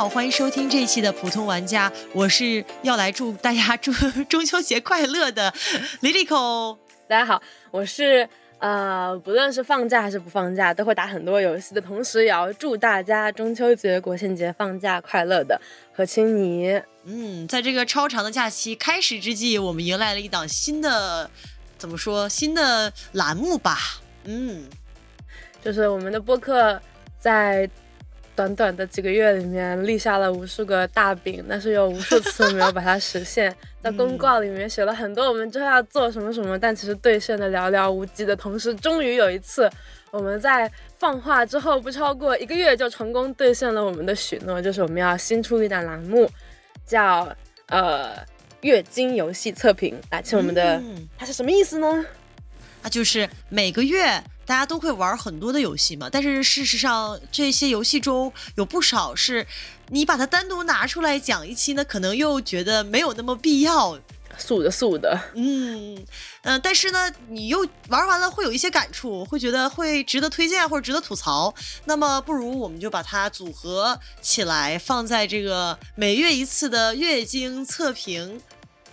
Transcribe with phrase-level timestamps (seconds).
[0.00, 3.92] 好，欢迎收听这一期的普通玩家，我是要来祝大家祝
[4.30, 5.52] 中秋节快乐的
[6.00, 6.78] Lilico。
[7.06, 8.26] 大家好，我是
[8.60, 15.60] 呃，不论是放假还是不放假，都会打很多游戏的同时，也要祝大家中秋节、国庆节放假快乐的
[15.92, 16.80] 何青妮。
[17.04, 21.30] 嗯，在这个超长的假期开始之际，我们迎来了一档新的，
[21.76, 23.76] 怎么说，新的栏目吧？
[24.24, 24.64] 嗯，
[25.62, 26.80] 就是我们的播客
[27.18, 27.68] 在。
[28.40, 33.54] 短短的几个月里面立下了无数个大饼，但是有无数次没有把它实现。
[33.82, 39.70] 在公告里面写了很多我们之后要做什么什么，但其实兑现的寥寥无几的同时，终于有一次
[40.10, 46.26] 我们在放话之后不超过一个月就成功兑现了我们的许诺，就是我们要新出一档栏目，
[46.86, 47.28] 叫
[47.66, 48.12] 呃
[48.62, 50.00] 月经游戏测评。
[50.10, 50.82] 来，请我们的
[51.18, 52.06] 它是什么意思呢？
[52.82, 54.18] 它就是每个月。
[54.50, 59.46] 大家都会玩很多的游戏嘛，但是事实上这些游戏中有不少是，
[59.90, 63.96] 你把它单独拿出来讲一期呢，可能又觉得没有那么必要，
[64.36, 66.04] 素的素的，嗯
[66.42, 78.42] 嗯，但是呢，你又玩完了会有一些感触，会觉得会值得推荐或者值得吐槽，那么不如我们就把它组合起来，放在这个每月一次的月经测评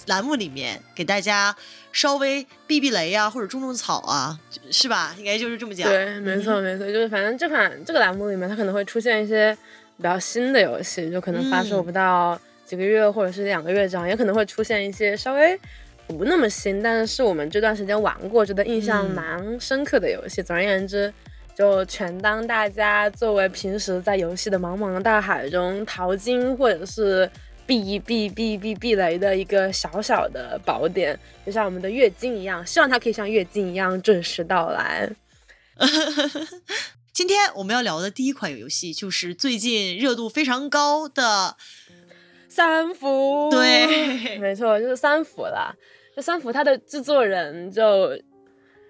[0.08, 1.55] 栏目里面，给大家。
[1.94, 5.16] 稍微避避雷啊，或者种种草啊，是吧？
[5.17, 5.89] 应该就是这么讲。
[5.89, 9.58] 对，没错没错，就是反正这款这个栏目里面，它可能会出现一些
[9.95, 15.59] 比较新的游戏，就可能发售不到几个月或者是两个月这样，也可能会出现一些稍微
[16.05, 20.44] 不那么新，但是我们这段时间玩过，觉得印象蛮深刻的游戏。
[20.44, 21.11] 总而言之，
[21.55, 27.28] 就全当大家作为平时在游戏的茫茫大海中淘金，或者是。
[27.68, 35.09] 避避避避避雷的一个小小的宝典，就像我们的月经一样，希望它可以像月经一样准时到来。
[37.14, 41.58] 今天我们要聊的第一款游戏就是最近热度非常高的
[42.47, 43.50] 三伏。
[43.52, 45.75] 对，没错，就是三伏啦。
[46.16, 48.18] 这三伏它的制作人就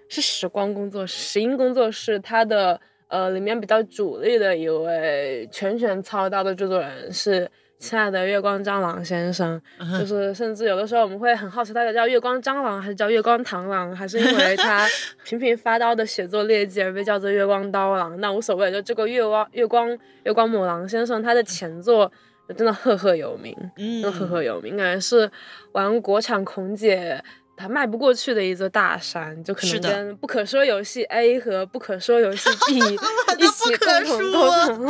[0.08, 7.50] 是时光工作室、石英工作室，它的呃里面比较主力的一位全权操刀的制作人是。
[7.78, 9.60] 亲爱的月光蟑螂先生，
[9.98, 14.84] 就是甚至有的时候我们会很好奇，他叫月光蟑螂还是叫月光螳螂，还是因为他
[15.24, 18.20] 频频发刀的写作劣迹而被叫做月光刀郎？
[18.20, 22.10] 那无所谓，就这个月光月光月光母狼先生，他的前作
[22.56, 25.30] 真的赫赫有名，真的赫赫有名，感觉是
[25.72, 27.22] 玩国产孔姐。
[27.58, 34.84] 它迈不过去的一座大山，就可能跟不可说游戏 A 和不可说游戏 B 一起共同构成，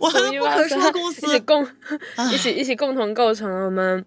[0.00, 1.68] 我们不可说公司一起共
[2.32, 4.02] 一起一起共同构成了我们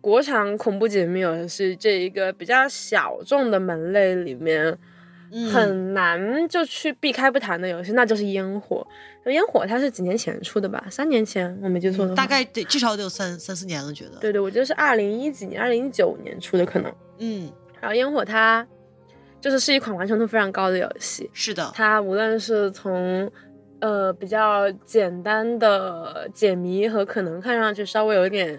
[0.00, 4.78] 国产恐怖解密游戏这一个比较小众的门类里面。
[5.52, 8.86] 很难就去避开不谈的游戏，那就是烟火。
[9.26, 10.84] 烟火它是几年前出的吧？
[10.88, 14.18] 三年前我没记错的话，大概得至少得有三三四年了，觉得。
[14.20, 16.92] 对对，我觉得是二零一几年，二零一九年出的可能。
[17.18, 17.50] 嗯，
[17.80, 18.64] 然后烟火它
[19.40, 21.28] 就是是一款完成度非常高的游戏。
[21.32, 23.28] 是的，它无论是从
[23.80, 28.56] 呃比较简单的解谜和可能看上去稍微有一点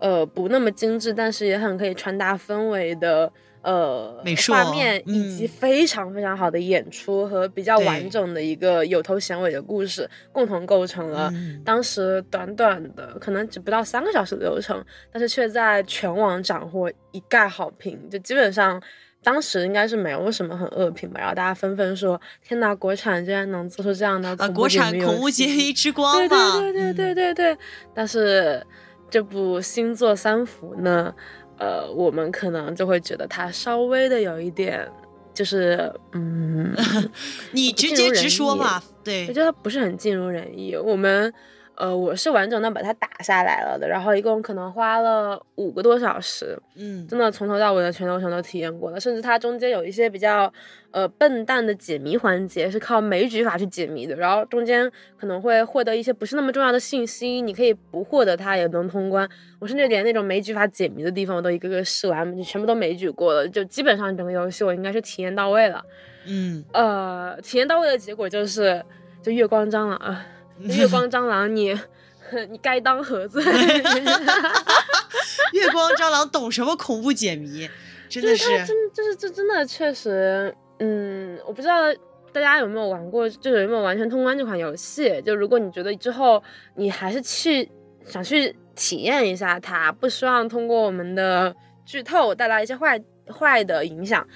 [0.00, 3.32] 呃不那么精致，但是也很可以传达氛围的。
[3.60, 11.30] 呃，美术画面以及非常非常好的演出和比较完整的一个有头衔尾的故事，共同构成了
[11.64, 14.82] 当时短短的可能只不到三个小时的流程，
[15.12, 17.98] 但是却在全网斩获一概好评。
[18.08, 18.80] 就基本上
[19.24, 27.58] 当时应该是没有什么很恶评吧，然后大家纷纷说：“天哪，国产居然能做出这样的啊国产恐怖解谜之光！”对对对对对对对。
[27.92, 28.64] 但是
[29.10, 31.14] 这部星座《三伏》呢？
[31.58, 34.88] 呃，我们可能就会觉得它稍微的有一点，
[35.34, 36.72] 就是嗯，
[37.52, 40.76] 你直接直说嘛，对，我觉得它不是很尽如人意。
[40.76, 41.32] 我们。
[41.78, 50.52] 呃，我是完整的把它打下来了的，然后一共可能花了五个多小时，嗯，真的从头到尾的全流程都体验过了，甚至它中间有一些比较
[50.90, 59.28] 呃笨蛋的解谜环节是靠枚举法去解谜的，然后中间可能会获得一些不是那么重要的信息，你可以不获得它也能通关。
[59.60, 65.84] 我甚至连那种枚举法解谜的地方我都一个个试完，就全部都枚举过了，就基本上整个游戏我应该是体验到位了，
[66.26, 68.84] 嗯，呃，体验到位的结果就是
[69.22, 70.26] 就月光张了啊。
[70.60, 71.78] 月光蟑螂，你
[72.50, 73.42] 你该当何罪。
[75.52, 77.68] 月光蟑螂懂什么恐怖解谜？
[78.08, 81.92] 真的是，真就是这真的确实，嗯，我不知道
[82.32, 85.20] 大家有没有玩过，就是有没有完全通关这款游戏。
[85.22, 86.42] 就如果你觉得之后
[86.74, 87.70] 你还是去
[88.04, 91.54] 想去体验一下它，不希望通过我们的
[91.84, 93.00] 剧透带来一些坏
[93.30, 94.26] 坏的影响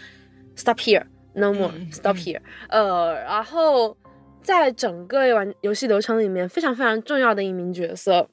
[0.57, 2.41] ，Stop here，No more，Stop here。
[2.69, 3.97] 呃，然后。
[4.43, 8.29] 在整个玩游戏流程里面非常非常重要的一名角色，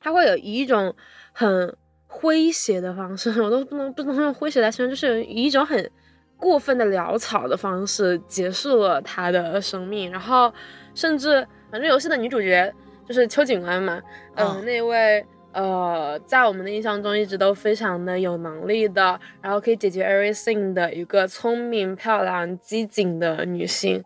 [0.00, 0.94] 他会有以一种
[1.32, 1.76] 很
[2.08, 5.90] 诙谐的方式， 我都不能不能用诙谐来形容，就是以一种很
[6.36, 10.52] 过分的潦草的方式结束了他的生命，然后
[10.94, 12.72] 甚至反正游戏的女主角
[13.06, 14.00] 就是邱警官嘛，
[14.36, 15.24] 嗯，那位。
[15.54, 24.02] 呃，在我们的印象中，一直都非常的有能力的，然后可以解决 everything 的一个聪明、漂亮、机警的女性，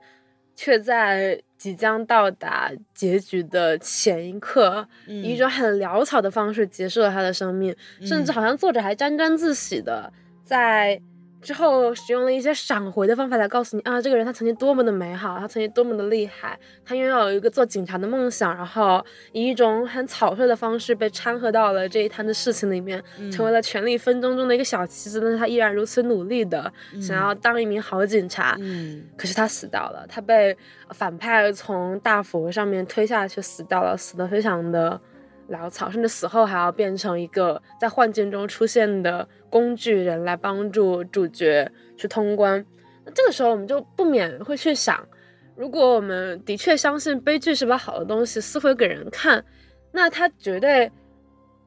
[0.57, 10.13] 却在即将到达结局的前一刻，以一种很潦草的方式结束了他的生命，甚至好像作者还沾沾自喜的
[10.43, 11.01] 在。
[11.47, 23.01] 之后使用了一些闪回的方法来告诉你啊，这个人他曾经多么的美好，他曾经多么的厉害，他拥有一个做警察的梦想，然后以一种很草率的方式被掺和到了这一摊的事情里面，
[23.31, 25.21] 成为了权力纷争中的一个小棋子。
[25.21, 28.57] 但是他依然如此努力的想要当一名好警察。
[28.59, 30.57] 嗯，可是他死掉了，他被
[30.91, 35.01] 反派从大佛上面推下去死掉了，死的非常的。
[35.49, 42.65] 潦草，甚至死后还要变成一个在幻境中出现的工具人来帮助主角去通关。
[43.05, 45.07] 那这个时候我们就不免会去想，
[45.55, 49.45] 如果我们的确相信悲剧是把好的东西撕毁给人看，
[49.93, 50.91] 那他绝对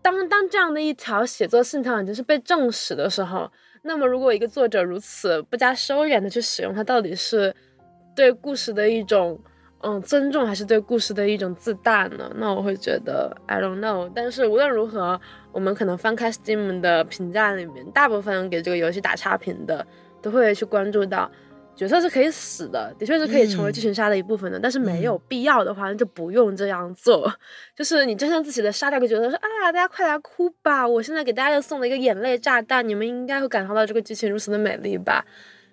[0.01, 3.51] 当当这样的一条写作信条已经是被证实的时候，
[3.83, 7.55] 那么如果一个作者如此不加收敛的去使用它，到底是
[8.15, 9.39] 对故事的一种。
[9.81, 12.29] 嗯，尊重还是对故事的一种自大呢？
[12.35, 14.11] 那我会觉得 I don't know。
[14.13, 15.19] 但是无论如何，
[15.53, 19.87] 我们可能翻开 Steam 的评价里面，大部分给这个游戏打差评的，
[20.21, 21.31] 都会去关注到
[21.77, 24.59] 角色是可以死的，的确是可以成为剧情杀的一部分的。
[24.59, 27.31] 但是没有必要的话，那就不用这样做。
[27.73, 30.85] 就是你真正自己的杀掉个角色，说啊，大家快来哭吧！
[30.85, 35.23] 我现在给大家又送了一个眼泪炸弹，你们应该会感受到这个剧情如此的美丽吧？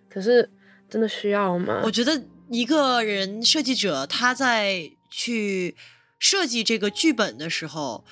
[0.09, 0.49] 可是
[0.89, 1.81] 真的需要吗？
[1.83, 2.13] 我觉得。
[2.49, 5.77] 一个人设计者，他在去
[6.19, 8.05] 设计这个剧本的时候，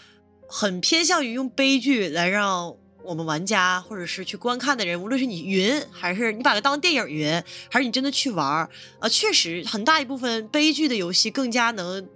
[0.49, 7.41] 很偏向于用悲剧来让我们玩家或者是去观看的人，无论是你云还是你把它当电影云，
[7.71, 12.09] 还是你真的去玩儿啊，确实很大一部分悲剧的游戏更加能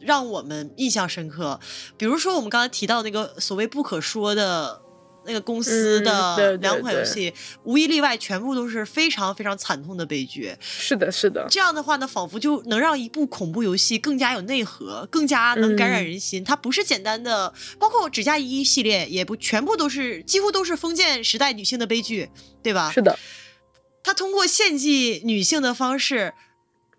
[0.00, 1.60] 让我们印象深刻。
[1.96, 4.81] 比如说我们刚才提到那个所谓不可说的。
[5.24, 7.32] 那个公司的两款游戏，
[7.64, 10.54] 无一例外，全部都是非常非常惨痛的悲剧。
[10.60, 11.46] 是的，是的。
[11.50, 16.42] 这样的话呢，仿佛就能让一部恐怖游戏更加有内核，更加能感染人心。
[16.42, 22.30] 它不是简单的，包括《指甲一》系列，也不全部都是，几乎都是封建时代女性的悲剧，
[22.62, 22.90] 对吧？
[22.92, 23.18] 是的。
[24.02, 26.34] 他通过献祭女性的方式。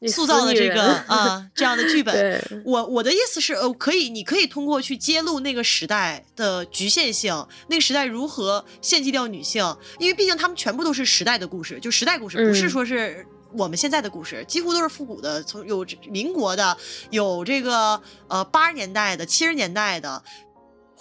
[0.08, 13.26] 塑造的这个啊，这样的剧本，我我的意思是，呃，可以，你可以通过去揭露那个时代的局限性，那个时代如何献祭掉女性，因为毕竟他们全部都是时代的故事，就时代故事，不是说是
[13.58, 16.78] 我们现在的故事，几乎都是复古的，从有民国的，
[17.10, 20.24] 有这个呃八十年代的，七十年代的。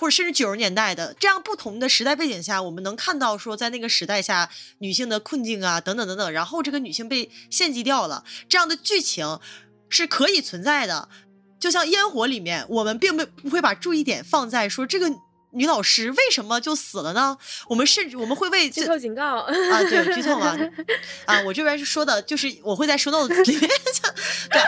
[0.02, 9.38] 或者甚至九十年代的这样不同的时代背景下，我们能看到说，在那个时代下女性的困境啊，等等等等，然后这个女性被献祭掉了，这样的剧情
[9.88, 11.09] 是可以存在的。
[11.61, 15.09] 就像烟火里面，我们并不不会把注意点放在说这个
[15.52, 17.38] 女老师为什么就死了呢？
[17.68, 19.52] 我们甚至我们会为剧透警告啊，
[19.88, 20.59] 对，剧透嘛
[21.26, 23.71] 啊，我这边是说的，就是我会在说到里面，
[24.50, 24.61] 对，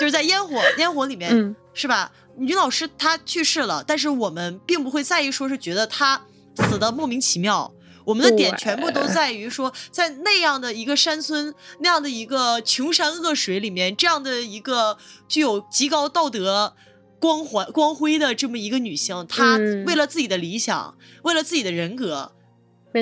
[0.00, 2.10] 就是在烟火烟火里面，是吧？
[2.36, 6.22] 女老师她去世了，但是我们并不会在意，说是觉得她
[6.56, 7.72] 死的莫名其妙。
[8.06, 14.96] 我们的点全部都在于说，在那样的一个山村，那样的一个穷山恶水里面，这样的一个
[15.28, 16.74] 具有极高道德
[17.20, 22.32] 光环光辉的这么一个女性，她为了自己的理想，为了自己的人格，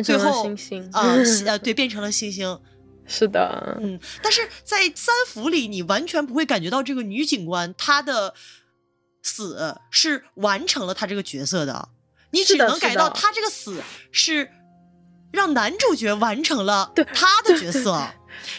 [0.04, 1.16] 最后星星 啊，
[1.46, 2.58] 呃，对，变成了星星。
[3.06, 8.34] 是的，嗯，但是在三伏里，你完全不会感觉到这个女警官她的。
[9.28, 11.90] 死是完成了他这个角色的，
[12.30, 14.48] 你只能感觉到他这个死是
[15.30, 18.00] 让男主角完成了他的角色，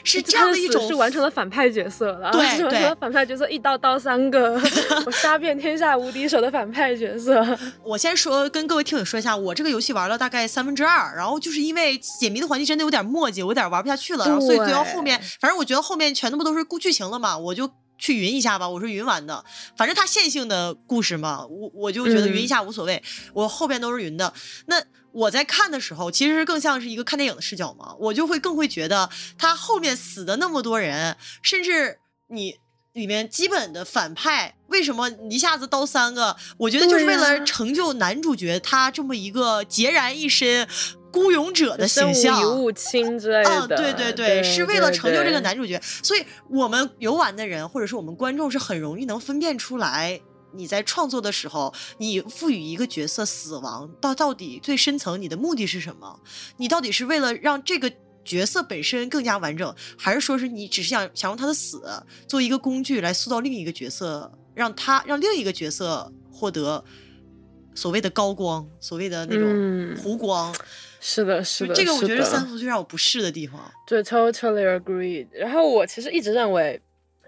[0.03, 4.53] 是这样的一种是完成了反派角色了，对 对，反派角色一刀刀三个，
[5.05, 7.43] 我杀遍天下无敌手的反派角色。
[7.83, 17.69] 我先说跟各位听友说一下，我这个游戏玩了大概三分之二，然后就是因为解谜的环节真的有点墨迹，我有点玩不下去了，然后所以最后后面，反正我觉得后面全他妈都是故剧情了嘛，我就。
[17.99, 19.43] 去云一下吧，我是云完的，
[19.77, 23.03] 反正它线性的故事嘛，我我就觉得云一下无所谓，
[23.33, 24.33] 我后边都是云的。
[24.67, 32.55] 那我在看的时候，其实更像是一个看电影的视角嘛，我就会更会觉得他后面死的那么多人，甚至你
[32.93, 36.37] 里面基本的反派为什么一下子刀三个？
[36.57, 40.67] 我觉得就是为了成就男主角他这么一个孑然一身。
[41.11, 43.49] 孤勇者的形象，物亲之类的。
[43.49, 50.21] 啊，对对对，是为了成就这个男主角，所以我们游玩的人或者是我们观众是很容易能分辨出来。
[50.51, 56.19] 你在创作的时候，你赋予一个角色死亡，到到底最深层你的目的是什么？
[56.57, 57.91] 你到底是为了让这个
[58.25, 61.83] 角色本身更加完整，还是说是你只是想想用他的死
[62.27, 66.83] 做一个工具来塑造另一个角色，让他让另一个角色获得
[67.75, 70.51] 所谓的高光，所谓的那种嗯弧光？
[70.99, 73.59] 是的，是的，这个我觉得的三伏最让我不适的地方。
[73.87, 75.25] 对，totally agree。
[75.31, 76.79] 然后我其实一直认为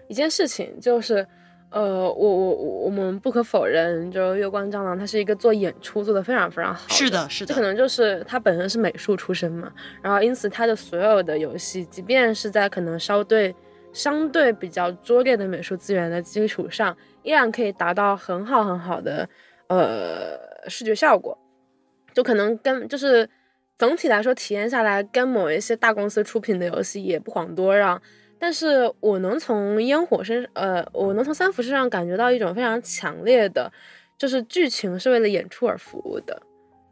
[0.08, 1.26] 一件事情就是，
[1.70, 13.54] 呃，我我我我们不可否认，就月光蟑螂它是一个做演出做的非常非常好是的，是的，这可能就是他本身是美术出身嘛，然后因此他的所有的游戏，即便是在可能稍对
[13.94, 19.26] 相对比较拙劣的美术资源的基础上，依然可以达到很好很好的
[19.68, 21.38] 呃视觉效果，
[22.12, 23.28] 就可能跟就是
[23.82, 28.00] 总体来说体验下来，跟某一些大公司出品的游戏也不遑多让。
[28.38, 33.72] 但是我能从烟火身，呃，我能从三伏身上感觉到一种非常强烈的，
[34.16, 36.40] 就是剧情是为了演出而服务的。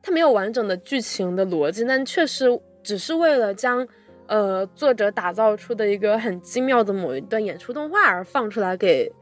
[0.02, 2.47] 它没有完整的剧情的逻辑，但却是
[2.82, 3.87] 只是为了将
[4.26, 9.12] 呃作者打造出的一个很精妙的某一段演出动画而放出来给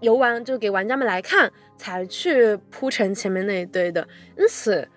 [0.00, 4.08] 游玩，就给玩家们来看，才去铺成前面那一堆的。
[4.38, 4.88] 因此，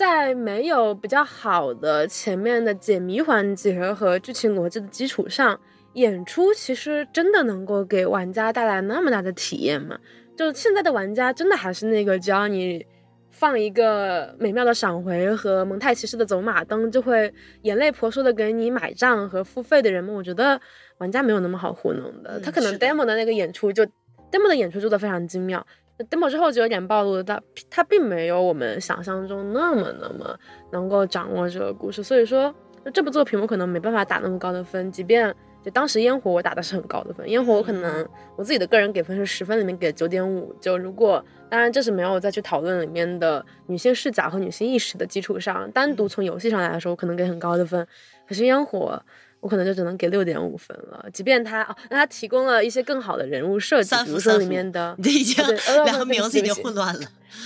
[0.00, 5.60] 在没有比较好的前面的解谜环节和剧情逻辑的基础上，
[5.92, 9.98] 演出其实真的能够给玩家带来那么大的体验吗？
[10.34, 12.82] 就现在的玩家真的还是那个只要你
[13.30, 17.30] 放一个美妙的闪回和蒙太奇式的走马灯，就会
[17.60, 20.58] 眼泪婆娑的给你买账和付费的人们，我觉得
[20.96, 22.38] 玩家没有那么好糊弄的。
[22.38, 23.84] 嗯他可能 demo 的那个演出就
[24.32, 25.66] demo 的演出做的非常精妙。
[26.08, 30.38] Demo 之后就有点暴露了，它它并没有我们想象中那么那么
[30.72, 32.54] 能够掌握这个故事，所以说
[32.92, 47.86] 这部作品我可能没办法打那么高的分，即便就当时烟火我打的是很高的分，烟火我可能我自己的个人给分是十分里面给九点五，就如果当然这是没有再去讨论里面的女性视角和女性意识的基础上，单独从游戏上来说，我可能给很高的分，
[48.26, 49.02] 可是烟火。
[49.40, 55.44] 我可能就只能给六点五分了，即便他哦，那他提供了一些更好的人物设计，三比如说里面的你这已经
[55.84, 57.00] 两个名字已经混乱了。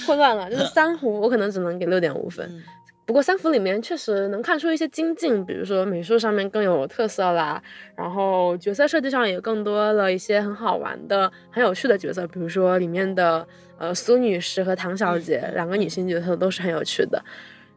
[0.06, 2.46] 混乱了， 就是三伏，我可能只能给六点五分。
[2.50, 2.62] 嗯
[3.06, 7.62] 不过三伏里面确实能看出一些精进，比如说美术上面更有特色啦，
[7.94, 13.46] 然后角色设计上也更多了一些很好玩的、很有趣的角色，比如说里面的
[13.76, 17.22] 呃苏女士和唐小姐、嗯两个女性角色都是很有趣的，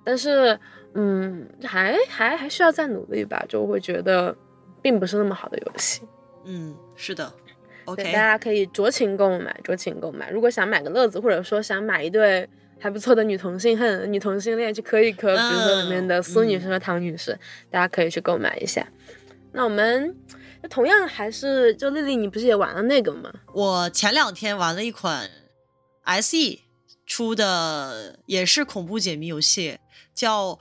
[0.07, 0.57] 但是
[0.93, 4.33] 嗯，还还还需要再努力吧，就会觉得
[4.81, 6.01] 并不是那么好的游戏。
[6.45, 7.29] 嗯，是的。
[7.83, 10.29] OK，大家可以酌情购买，酌情购买。
[10.29, 12.47] 如果想买个乐子，或者说想买一对
[12.79, 17.37] 还不错的女同性恨、女同性恋去磕一磕，比如说里面的苏女士和唐女士，
[17.69, 18.87] 大家可以去购买一下。
[19.51, 20.15] 那我们
[20.69, 23.29] 同样还是就丽丽，你不是也玩了那个吗？
[23.53, 25.29] 我前两天玩了一款
[26.21, 26.59] SE
[27.05, 29.79] 出的也是恐怖解谜游戏，
[30.17, 30.55] 叫《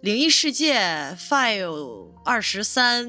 [0.00, 0.80] 灵异世界
[1.20, 3.06] File 二十三》。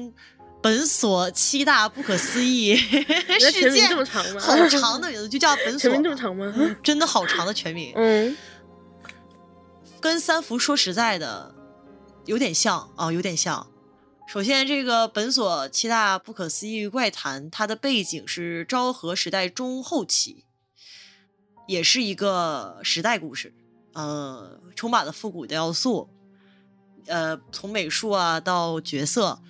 [0.62, 2.74] 本所七大不可思议
[3.38, 4.40] 事件这么长吗？
[4.40, 6.50] 好长的名字，就叫本 所全名这么长吗？
[6.56, 7.92] 嗯真的好长的全名。
[7.94, 8.34] 嗯
[10.00, 11.54] 跟三福说实在的，
[12.24, 13.66] 有点像啊，有点像。
[14.26, 20.46] 首先，这个本所七大不可思议怪谈，它的背景是昭和时代中后期，
[21.68, 23.52] 也是一个时代故事，
[23.94, 26.10] 呃，充满了复古的要素，
[27.06, 29.40] 呃，从美术啊到角色，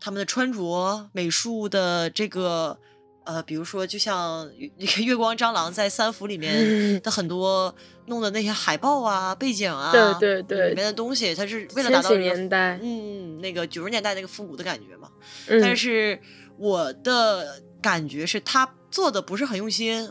[0.00, 2.78] 他们的穿着、美术的这个。
[3.24, 4.70] 呃，比如说，就像月
[5.04, 7.74] 月光蟑螂在三伏里面嗯的很多
[8.06, 15.10] 弄的那些海报啊、背景啊，对对对里面的东西，它是为了达到这个年代，嗯那个九十年代那个复古的感觉嘛。
[15.46, 16.18] 嗯但是
[16.56, 20.10] 我的感觉是他做的不是很用心，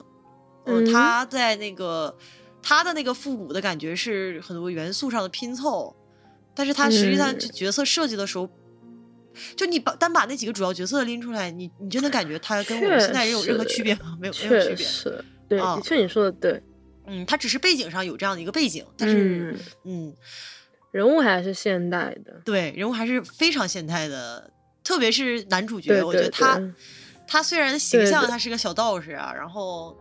[0.68, 2.16] 嗯，嗯他在那个
[2.68, 5.96] 他的那个复古的感觉是很多元素上的拼凑，
[6.54, 8.50] 但是他实际上嗯角色设计的时候。
[9.56, 14.18] 就你把单把那几个主要角色拎出来，你你就能感觉他跟我们现在人有任何区别吗？
[14.20, 14.78] 没有，没有区别。
[14.78, 15.76] 是，对，啊。
[15.76, 16.60] 的确你说的对，
[17.06, 20.14] 嗯，他只是背景上有这样的一个背景，但是嗯，嗯。
[20.92, 24.52] 人物还是现代的，对，人物还是非常现代的，
[24.84, 26.60] 特别是男主角，对对我觉得他
[27.28, 29.96] 他虽然形象他是个小道士啊，然后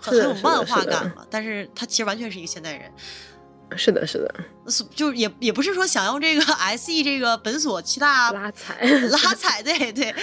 [0.00, 2.90] 很有漫画感嘛，但是他其实完全是一个现代人，
[3.76, 4.34] 是的，是的，
[4.68, 10.14] 是就也也不是说想用这个 S E 这个本所七大拉踩， 拉踩，对对，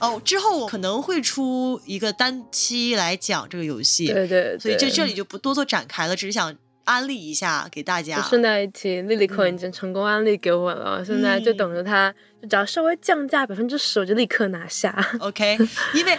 [0.00, 8.20] 哦，之后我可能会出一个单期来讲这个游戏，对对，所以这这里就不多做展开了，只是想安利一下给大家。
[8.22, 14.94] 顺带一提，莉莉可已经成功安利给我了，现在就等着它，就只要稍微降价百分之十，我就立刻拿下。
[15.18, 15.58] OK，
[15.94, 16.16] 因为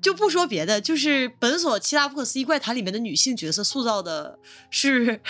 [0.00, 4.38] 就不说别的，就是本所七大不可思议怪谈里面的女性角色塑造的
[4.70, 5.20] 是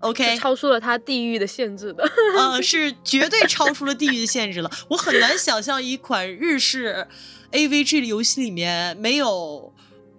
[0.00, 2.04] ，OK， 超出了他地域的限制的。
[2.36, 4.70] 呃，是绝对超出了地域的限制了。
[4.90, 7.06] 我很难想象一款日式
[7.52, 9.72] AVG 的游戏里面没有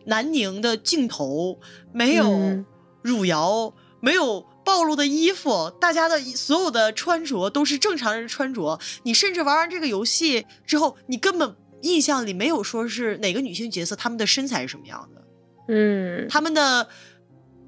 [0.05, 1.59] 南宁的镜头，
[1.91, 2.65] 没有嗯
[3.01, 4.45] 汝窑，没有。
[4.61, 8.79] 暴露的衣服，大家的所有的穿着都是正常人穿着。
[9.01, 15.23] 你甚至玩完这个游戏之后，你根本印象里没有说是哪个女性角色她们的身材是什么样的，
[15.69, 16.87] 嗯，她们的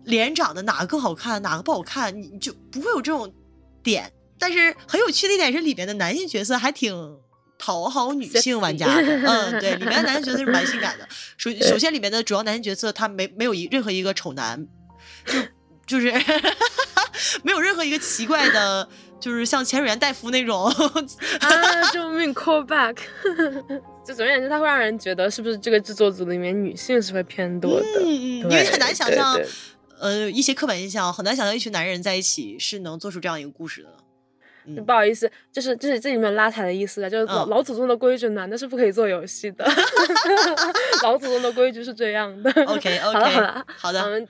[0.03, 3.33] 脸长得哪个更好看，哪个不好看，你你就不会有这种
[3.83, 4.11] 点。
[4.37, 7.19] 但是很有趣的一点是，里面的男性角色还挺
[7.59, 9.01] 讨好女性玩家的。
[9.03, 11.07] 嗯，对，里面的男性角色是蛮性感的。
[11.37, 14.67] 首首先，里面的主要男性角色他没没有一任何一个丑男，
[15.27, 15.33] 就
[15.85, 16.11] 就是
[17.43, 18.89] 没有任何一个奇怪的，
[19.21, 20.65] 就是像潜水员戴夫那种。
[20.65, 20.73] 啊，
[21.93, 22.97] 救命，call back！
[24.03, 27.85] 就总而言之，它会让人觉得是不是这个制作组里面女性是会偏多的？
[27.99, 29.39] 嗯嗯，因为很难想象
[29.99, 33.89] 呃，一些刻板印象很难想象一群男人在一起是能做出这样一个故事的。
[34.65, 39.65] 嗯不好意思，就是就是这里面拉踩的意思啊，就是老、嗯老祖宗的规矩，男的是不可以做游戏的。
[41.01, 42.51] 老祖宗的规矩是这样的。
[42.65, 44.27] OK OK， 好了，好的我们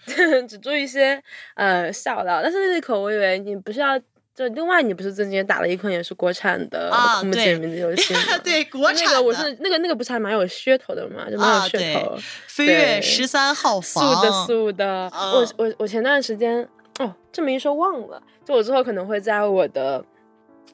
[0.48, 1.22] 只做一些
[1.56, 2.42] 呃笑料。
[2.42, 4.00] 但是那口，我以为你不是要
[4.36, 8.38] 就另外，你不是最近也打了一款也是国产的啊恐怖对解谜的游戏吗？
[8.44, 12.18] 对国产那个我是那个那个不是还蛮有噱头的嘛，就蛮有噱头。
[12.48, 16.68] 飞跃十三号素房，的素的，嗯我我我前段时间
[17.00, 20.04] 哦，这么一说忘了，就我之后可能会在我的。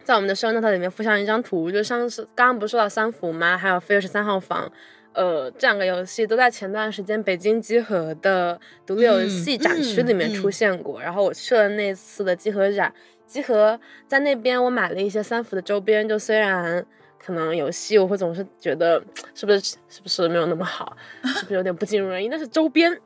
[0.04, 3.58] 在我们的 show note 里面附上一张图，就上次刚刚不是说到三伏吗？
[3.58, 4.72] 还有飞跃十三号房，
[5.12, 11.02] 呃，这两个游戏都在前段时间北京集合的独立游戏展区里面出现过。
[11.02, 12.94] 然后我去了那次的集合展，
[13.28, 16.84] 集合在那边我买了一些三伏的周边，就虽然
[17.24, 19.04] 可能游戏我会总是觉得
[19.36, 23.00] 是不是是不是没有那么好， 是不是有点不尽如人意，但是周边。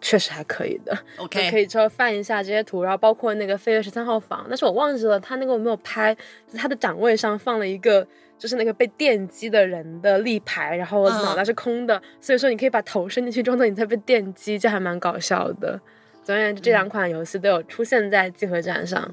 [0.00, 6.14] 确实还可以的 OK 可以之后翻一下这些图，然后包括那个飞跃十三号房，但是我忘记了它那个我没有拍，
[6.46, 15.80] 就是它的展位上放了一个就是那个被电击的人的立牌，然后嗯脑袋是空的，所以说你可以把头伸进去，装作你在被电击，这还蛮搞笑的。
[16.22, 19.10] 总而言之，这两款游戏都有出现在集合展上。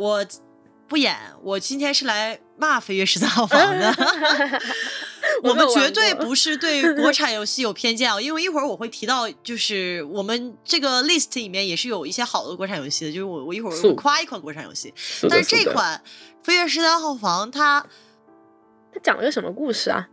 [0.00, 0.26] 我
[0.88, 3.94] 不演，我今天是来骂飞跃十三号房的。
[5.44, 16.02] 我们绝对不是对国产 游戏有偏见啊，因为一会儿我会提到，就是我们这个 list 里面也是有一些好的国产游戏的，就是我我一会儿会夸一款国产游戏，是但是这款
[16.42, 17.86] 飞跃十三号房它
[18.92, 20.08] 它讲了个什么故事啊？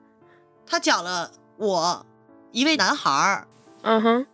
[0.66, 2.06] 它讲了我
[2.52, 3.48] 一位男孩儿
[3.84, 4.28] 嗯哼，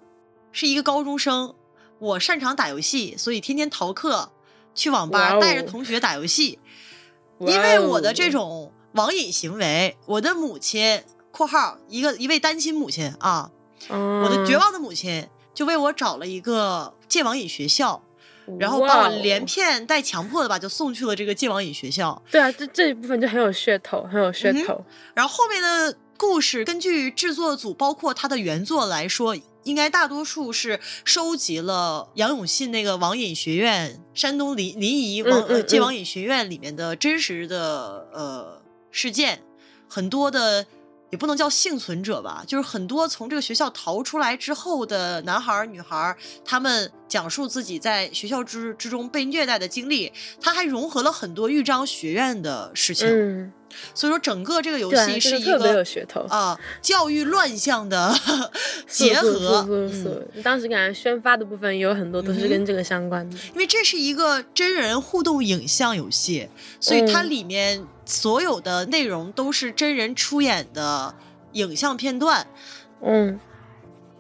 [0.52, 1.54] 是一个高中生，
[2.00, 4.33] 我擅长打游戏，所以天天逃课
[4.76, 6.60] 去网吧带着同学打游戏。
[7.40, 13.52] 因为我的这种网瘾行为，我的母亲（括号一个一位单亲母亲啊），
[13.90, 18.02] 我的绝嗯望的母亲就为我找了一个戒网瘾学校，
[18.60, 22.22] 然后把我连骗带强迫的吧，就送去了这个戒网瘾学校。
[22.32, 24.86] 对啊，这这一部分就很有噱头，很有嗯噱头。
[25.16, 39.42] 然后后面的故事，根据制作组包括他的原作来说，应该大多数是收集了杨永信那个网瘾学院山东临临沂网、呃戒网瘾学院里面的真实的呃事件，
[39.90, 40.66] 很多的。
[41.12, 53.54] 也不能叫幸存者吧，就是很多从这个学校逃出来之后的男孩儿、女孩儿，他们讲述自己在学校之之中被虐待的经历，他还融合了很多豫章学院的事情，嗯，
[53.94, 56.22] 所以说整个这个游戏一这个特别有噱头。
[56.30, 58.14] 啊教育乱象的
[58.88, 63.38] 是 是结合，当时感觉宣发的部分也有很多都是跟这个相关的。
[63.54, 71.14] 因为这是一个真人互动影像游戏，所以它嗯里面所有的内容都是真人出演的
[71.54, 72.46] 影像片段。
[73.04, 73.40] 嗯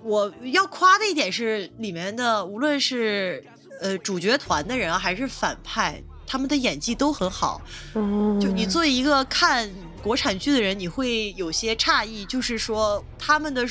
[0.04, 3.42] 我要夸的一点是，里面的无论是
[3.80, 7.62] 呃主角团的人啊，还是反派，他们的演技都很好。
[7.94, 9.70] 哦，就你作为一个看
[10.02, 13.64] 国产剧的人，你会有些诧异，就是说他们的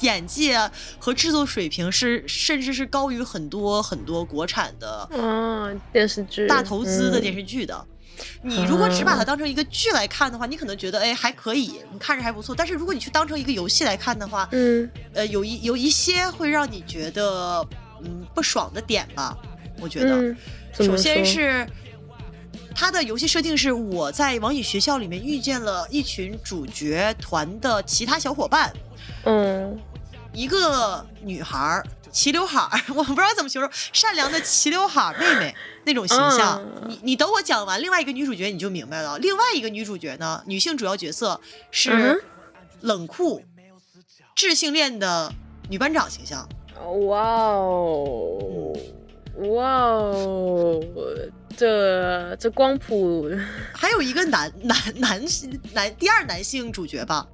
[0.00, 7.86] 演技啊和制作水平是甚至是高于很多很多国产的嗯，电视剧大投资的电视，剧的。
[8.42, 12.54] 你如果只把它当成一个剧来看的话，你可能觉得哎还可以，你看着还不错。
[12.54, 17.62] 但是如果你去当成一个游戏来看的话，嗯呃，有一有一些会让你觉得
[18.02, 19.36] 嗯不爽的点吧，
[19.78, 20.16] 我觉得。
[20.16, 20.36] 嗯，
[20.72, 21.66] 首先是
[22.74, 28.72] 它的游戏设定是我在网瘾学校里面遇见了一群主角团的其他小伙伴，
[29.24, 29.78] 嗯
[30.32, 35.54] 一个女孩齐刘海儿， 我不知道怎么形容，善良的齐刘海儿妹妹
[35.84, 36.60] 那种形象。
[36.62, 39.18] 嗯你你等我讲完另外一个女主角你就明白了。
[39.18, 42.24] 另外一个女主角呢，女性主要角色嗯是
[42.80, 43.42] 冷酷、
[44.34, 45.32] 智性恋的
[45.68, 46.48] 女班长形象。
[47.08, 47.20] 哇
[47.52, 48.72] 哦，
[49.36, 50.80] 哇哦，
[51.56, 53.30] 这这光谱，
[53.74, 57.26] 还有一个男男男性男第二男性主角吧，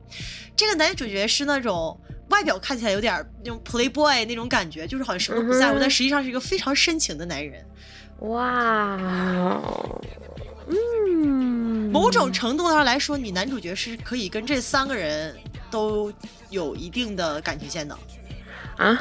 [0.56, 1.98] 这个男主角是那种
[2.30, 7.64] 外表看起来有点那种 playboy 那种感觉，就是好像什么都不在乎，嗯但实际上是一个非常深情的男人。
[8.20, 10.00] 哇哦，
[10.68, 15.36] 嗯，某种程度上来说，你男主角是可以跟这三个人
[15.70, 16.12] 都
[16.48, 17.96] 有一定的感情线的。
[18.78, 18.98] 啊，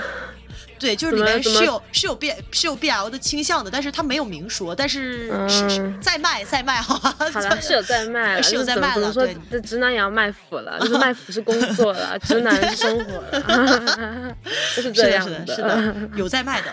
[0.78, 7.16] 对，就是里面是有是有 B 是有 BL 的倾向的，但是他没有明说，但是是是嗯在卖在卖，好吧？
[7.18, 14.36] 好了，是有在卖了， 是有在卖了对，这直男也要卖腐了，就是卖腐是工作了，直男是生活了，
[14.76, 16.68] 就是这样是的，是的， 有在卖的。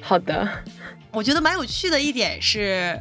[0.00, 0.48] 好的，
[1.10, 2.98] 我觉得蛮有趣的一点是，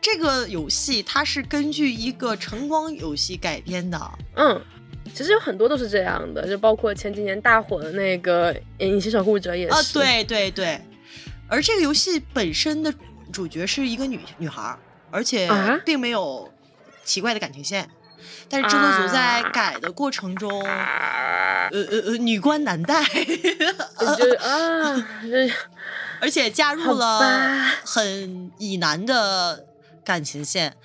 [0.00, 3.98] 这个游戏它是根据一个晨光游戏改编的。
[4.34, 4.60] 嗯。
[5.14, 9.74] 其实有很多都是这样的，就包括前几年大火的那个《隐形守护者》也是。
[9.74, 10.80] 啊，，对对对，
[11.48, 12.92] 而这个游戏本身的
[13.32, 14.78] 主角是一个女女孩儿，
[15.10, 16.52] 而且啊并没有
[17.04, 17.88] 奇怪的感情线。
[18.48, 25.50] 但是制作组在啊改的过程中，呃呃呃，女官难带，就啊， 这
[26.20, 27.20] 而且加入了
[27.84, 29.64] 很以男的
[30.04, 30.76] 感情线，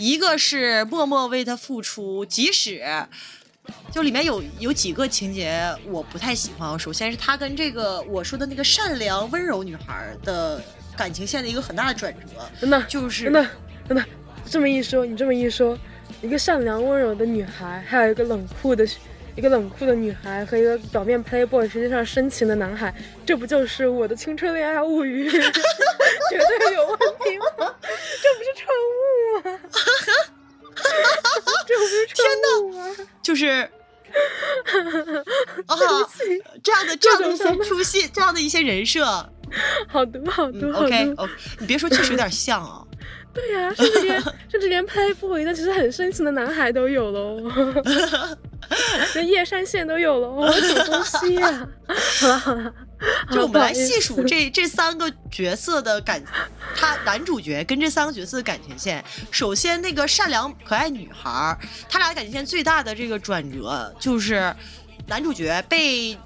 [0.00, 2.82] 一个是默默为他付出，即使
[3.92, 6.78] 就里面有有几个情节我不太喜欢。
[6.78, 10.58] 首先是他跟这个我说的那个善良温柔女孩的
[10.96, 12.26] 感情线的一个很大的转折，
[12.58, 13.46] 真的就是真的
[13.86, 14.02] 真的，
[14.46, 15.78] 这么一说，你这么一说，
[16.22, 18.88] 一个善良温柔的女孩，还有一个冷酷的，
[19.36, 22.94] 一个冷酷的女孩和一个表面 playboy 实际上深情的男孩，
[23.26, 25.28] 这不就是我的青春恋爱物语？
[26.30, 27.44] 绝对有问题吗？
[27.58, 29.00] 这不是产物
[29.44, 29.58] 吗？
[31.66, 32.18] 这不是蠢
[32.62, 32.96] 物吗？
[33.22, 33.68] 就是。
[35.66, 35.76] 啊，
[36.64, 39.04] 这样的这样的一些出戏，这样的一些人设，
[39.86, 40.74] 好毒，好毒，嗯。
[40.74, 42.84] ，OK OK，你别说，确实有点像啊。
[43.32, 47.40] 对呀、甚至连 甚至连 playboy 但其实很深情的男孩都有喽，
[49.14, 51.68] 连叶山县都有喽，什么东西呀、
[52.20, 52.74] 好了好了，
[53.30, 56.20] 就我们来细细数这这三个角色的感，
[56.74, 59.02] 他男主角跟这三个角色的感情线。
[59.30, 64.52] 首先，那个善良可爱女孩儿，他俩的感情线最大的这个转折就是
[65.06, 66.18] 男主角被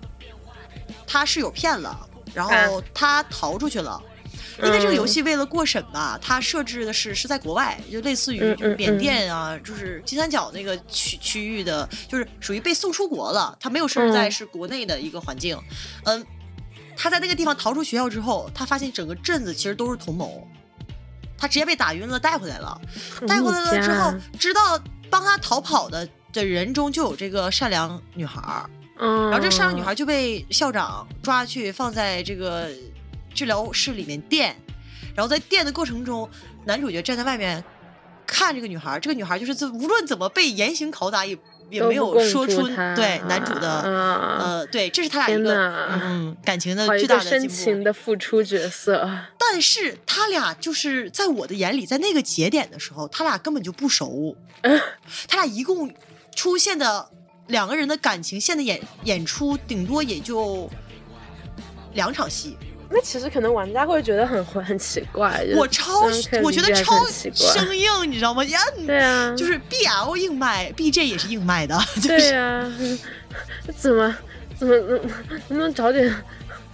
[1.06, 1.94] 他室友骗了，
[2.32, 4.02] 然后他逃出去了。
[4.62, 15.58] 因为这个游戏为了过审吧，它设置的是是在国外，就类似于嗯就是嗯缅甸啊，就是金三角那个区区域的，就是属于被送出国了，它没有设置在嗯是国内的一个环境。
[16.04, 16.24] 嗯，
[16.96, 20.46] 他在那个地方逃出学校之后，他发现整个镇子其实都是同谋，
[21.36, 22.80] 他直接被打晕了，带回来了。
[23.26, 32.68] 带回来了之后，知道帮他逃跑的的人中就有这个善良女孩儿，嗯，然后这善良女孩就被校长抓去放在这个
[33.34, 34.56] 治疗室里面电，
[35.14, 36.28] 然后在电的过程中，
[36.64, 37.62] 男主角站在外面
[38.26, 41.36] 看这个女孩，这个女孩就是这无论怎么被严刑拷打也
[41.70, 43.82] 也没有说出对男主的。
[43.82, 45.54] 呃，呃，对，这是他俩一个
[46.02, 47.54] 嗯感情的巨大的进步。
[47.54, 54.36] 情的付出角色，但是他俩就是在我的眼里，在那个节点的时候，他俩根本就不熟。
[55.28, 55.92] 他俩一共
[56.34, 57.10] 出现的
[57.48, 60.70] 两个人的感情线的演演出，顶多也就
[61.92, 62.56] 两场戏。
[62.94, 66.02] 那其实可能玩家会觉得很很奇怪，我超
[66.42, 67.04] 我觉得超
[67.35, 68.44] 生硬，你知道吗？
[68.46, 72.98] 呀， 对啊，就是 BL 硬卖，BJ 也是硬卖的， 就是对呀、 嗯
[73.76, 74.14] 怎么
[74.59, 75.09] 怎么能能
[75.48, 76.14] 不能找点，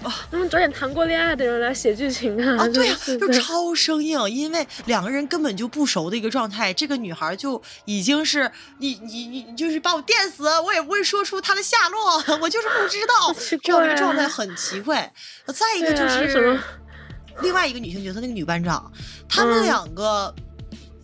[0.02, 2.64] 能不能找点谈过恋爱的人来写剧情啊？
[2.64, 15.12] 啊，对呀、真就超生硬，因为两个人根本就不熟的一个状态，这个女孩就已经是你你你你就是把我电死，我也不会说出她的下落，我就是不知道， 奇这样一个状态很奇怪。
[15.46, 16.60] 再一个就是啊什是么
[17.42, 18.90] 另外一个女性角色，那个女班长，
[19.28, 20.34] 他们嗯两个、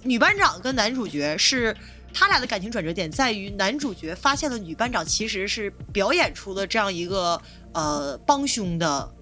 [0.02, 1.76] 女班长跟男主角是。
[2.18, 7.38] 他俩的感情转折点在于，男主角发现了女班长其实是表演出了这样一个
[7.76, 9.12] 呃帮凶的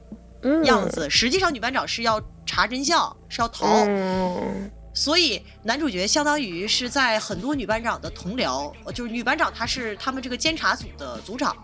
[0.42, 0.64] 嗯。
[0.64, 4.70] 样子，实际上女班长是要查真相，是要逃，嗯。
[4.94, 11.54] 所以男主角相当于是在很多女班长的同僚，呃就是女班长她是他们这个监察组的组长，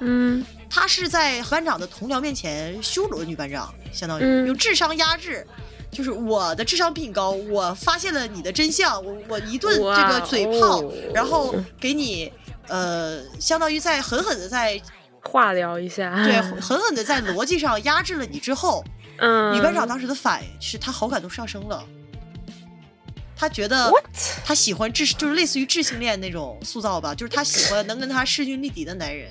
[0.00, 0.44] 嗯。
[0.68, 4.46] 他是在班长的同僚面前羞辱了女班长，相当于嗯。
[4.46, 5.46] 用智商压制。
[5.92, 12.32] 就是我的智商比你高，我发现了你的真相，我我一顿这个嘴炮，哦然后给你
[12.66, 14.80] 呃，相当于在狠狠的在
[15.22, 18.84] 化疗一下，对， 狠狠的在逻辑上压制了你之后，
[19.18, 21.84] 嗯，女班长当时的反应是她好感度上升了，
[23.36, 23.90] 她觉得？
[24.44, 29.30] 她喜欢智，就是类似于智性恋那种塑造吧，就是她喜欢能跟她势均力敌的男人。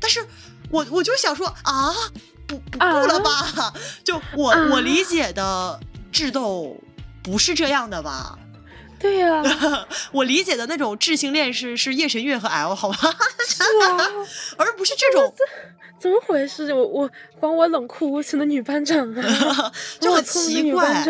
[0.00, 0.24] 但是
[0.70, 1.92] 我我就想说啊，
[2.46, 3.72] 不不不了吧？
[4.04, 5.80] 就我、啊我理解的
[6.12, 6.76] 智斗
[7.22, 8.38] 不是这样的吧？
[9.04, 9.42] 对呀、
[10.12, 12.96] 我理解的那种智性恋是是夜神月和 L 好吧，
[13.46, 14.10] 是啊，
[14.56, 15.30] 而不是这种
[16.00, 16.72] 怎么回事？
[16.72, 21.04] 我我还我冷酷无情的女班长啊，就很奇怪。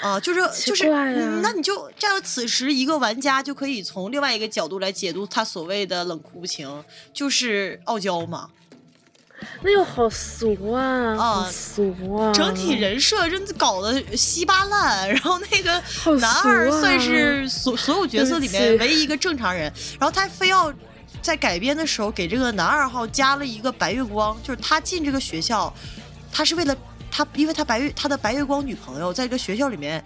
[0.00, 1.04] 啊，就是就是、啊。
[1.06, 8.48] 嗯那你就这样，此时一个玩家就可以从另外一个角度来解读他所谓的冷酷无情，就是傲娇嘛。
[9.62, 12.32] 那又好俗啊，啊好俗啊！
[12.32, 15.72] 整体人设真的搞得稀巴烂，然后那个
[16.18, 20.72] 男二算是所所有角色里面唯一一个正常人，然后他非要
[21.20, 25.72] 在改编的时候给这个男二号加了一个白月光，就是他进这个学校，
[26.32, 26.76] 他是为了
[27.10, 30.02] 他，因为他白月他的白月光女朋友在这个学校里面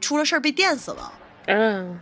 [0.00, 1.12] 出了事儿被电死了，
[1.46, 2.00] 嗯，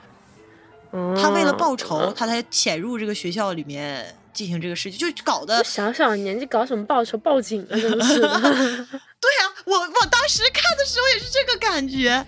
[0.93, 8.29] 嗯他为了报仇，他才潜入这个学校里面进行这个事情，就搞得这小小年纪搞什么报仇报警啊，真是的。
[9.23, 12.25] 对啊、我我当时看的时候也是这个感觉，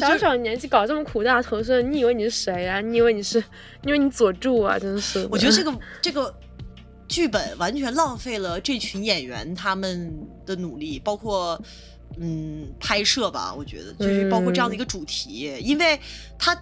[0.00, 2.80] 小小年纪搞这么苦大仇深，你以为你是谁啊？
[2.80, 3.38] 你以为你是，
[3.82, 4.78] 你以为你佐助啊？
[4.78, 5.28] 真是的。
[5.30, 6.34] 我觉得这个 这个
[7.06, 10.10] 剧本完全浪费了这群演员他们
[10.46, 11.60] 的努力，包括
[12.18, 16.00] 嗯拍摄吧，我觉得就是包括这样的一个主题，因为
[16.38, 16.56] 它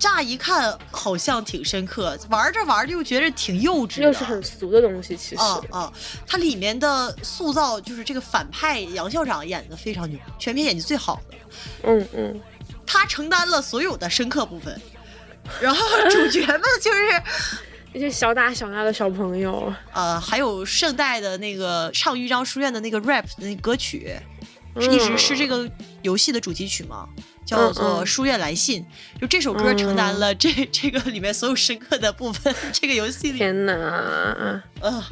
[0.00, 5.42] 乍一看好像挺深刻，玩着玩着又觉得挺幼稚的，又是很俗的东西，其实。
[5.42, 5.92] 啊啊！
[6.26, 11.36] 它里面的塑造就是这个反派杨校长演的非常牛，全片演技最好的，
[11.82, 12.40] 嗯嗯，
[12.86, 14.80] 他承担了所有的深刻部分，
[15.60, 17.22] 然后主角们就是。
[17.92, 24.16] 那些小打小闹的小朋友，呃，还有圣代的那个唱豫章书院的那个 rap 的那个歌曲，
[24.76, 25.68] 一直是这个
[26.02, 27.08] 游戏的主题曲嘛，
[27.50, 28.82] 叫做嗯《书院来信》，
[29.20, 32.54] 就这首歌承担了这这个里面所有深刻的部分。
[32.72, 34.62] 这个游戏里，天哪！
[34.80, 35.04] 呃，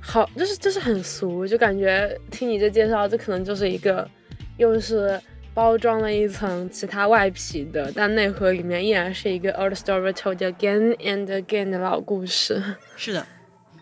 [0.00, 4.08] 好，就是就是很俗，就感觉听你这介绍，这可能就是一个
[4.56, 5.20] 又是
[5.54, 12.60] 包装了一层其他外皮的，但内核里面依然是一个 old story told again and again 的老故事，
[12.96, 13.24] 是的，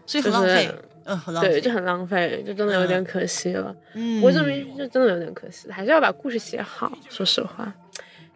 [0.04, 0.74] 所以很就是
[1.40, 1.70] 对，就。
[1.70, 3.72] 很浪费，就真的有点可惜了。
[3.94, 6.90] 嗯，我这么一就真的有点可惜，还是要把故事写好。
[7.08, 7.72] 说实话，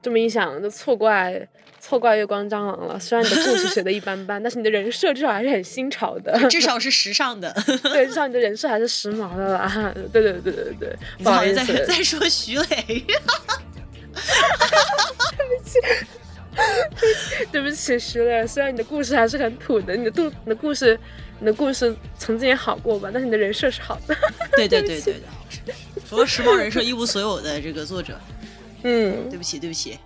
[0.00, 1.46] 这么一想，就错怪
[1.80, 2.96] 错怪月光蟑螂了。
[2.96, 7.52] 虽然你的故事写的一般般， 但是你的人设至少还是很新潮的，至少是时尚的。
[7.82, 9.92] 对，至少你的人设还是时髦的啦。
[10.12, 13.04] 对对对对对，不好意在思，再说徐磊，
[17.50, 20.96] 对不起徐磊，虽然你的故事还是很土的，你的故你的故事
[21.40, 24.16] 你的故事曾经也好过吧，但是你的人设是好的。
[24.56, 25.14] 对对对对
[25.64, 25.74] 对，
[26.08, 28.18] 除了时髦人设一无所有的这个作者，
[28.82, 29.98] 嗯，对不起对不起。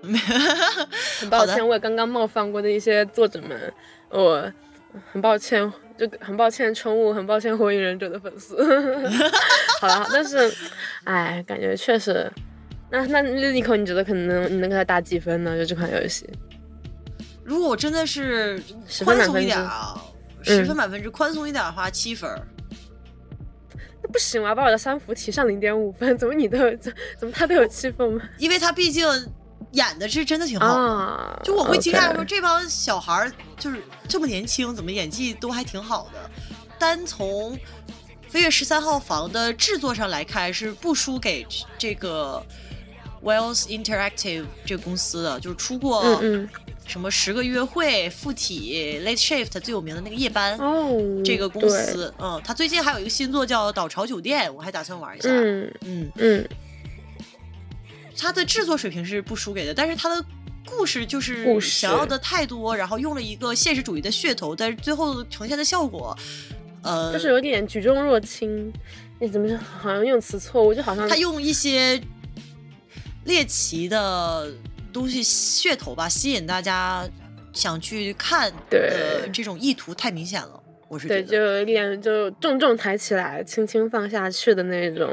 [1.18, 3.72] 很抱歉，我也刚刚冒犯过的一些作者们，
[4.10, 4.50] 我
[5.12, 8.56] 很抱歉，就很抱歉宠物，很抱歉火影忍者的粉丝。
[9.82, 10.54] 好了，但是，
[11.02, 12.30] 哎，感觉确实，
[12.90, 15.58] 那那那尼可，你觉得可能你能给他打几分呢？
[15.58, 16.24] 就这款游戏，
[17.42, 18.62] 如果我真的是
[19.04, 20.02] 宽松一点啊，嗯
[20.42, 22.46] 十分满分制，宽松一点的话七分儿。
[24.02, 28.22] 那不行，我要把我的三伏提上零点五分，怎么你都有，怎怎么他都有七分吗？
[28.38, 29.06] 因为他毕竟
[29.72, 30.80] 演的是真的挺好的。
[30.80, 36.30] 啊，就我会惊讶说，这帮小孩儿就是这么年轻，怎么演技都还挺好的。
[36.78, 37.56] 单从
[38.28, 41.44] 《飞跃十三号房》的制作上来看，是不输给
[41.76, 42.40] 这个
[43.22, 46.48] Wells Interactive 这个公司的，就是出过嗯嗯，
[46.88, 50.56] 什么《十个约会》、《附体》、《Late Shift》最有名的那个夜班。
[50.58, 55.28] 哦，这个公司，嗯，他最近还有一个新作叫《岛潮酒店》，我还打算玩一下。
[55.28, 56.48] 对，嗯嗯，嗯，
[58.16, 60.24] 它的制作水平是不输给的，但是他的
[60.66, 66.16] 故事就是想要的太多，然后用了一个现实主义的噱头，但是最后呈现的效果，
[66.82, 68.72] 呃，就是有点举重若轻。
[69.20, 69.58] 你怎么说？
[69.58, 72.00] 好像用词错误，就好像他用一些
[73.24, 74.50] 猎奇的
[74.92, 77.08] 东西噱头吧，吸引大家
[77.52, 81.28] 想去看的这种意图太明显了，我是觉对，得。
[81.28, 85.08] 就有一点就重重抬起来，轻轻放下去的那种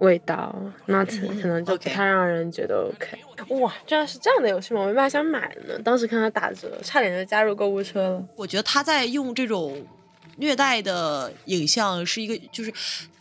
[0.00, 0.54] 味道，
[0.86, 3.18] 那可能就不太让人觉得 OK。
[3.60, 4.80] 哇，居然是这样的游戏吗？
[4.80, 8.24] 我原本还想买呢，当时看它打折，差点就加入购物车了。
[8.36, 9.86] 我觉得他在用这种
[10.36, 12.72] 虐待的影像是一个，就是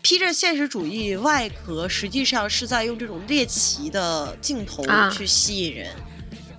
[0.02, 5.89] 披着现实主义外壳，实际上是在用这种猎奇的镜头啊去吸引人。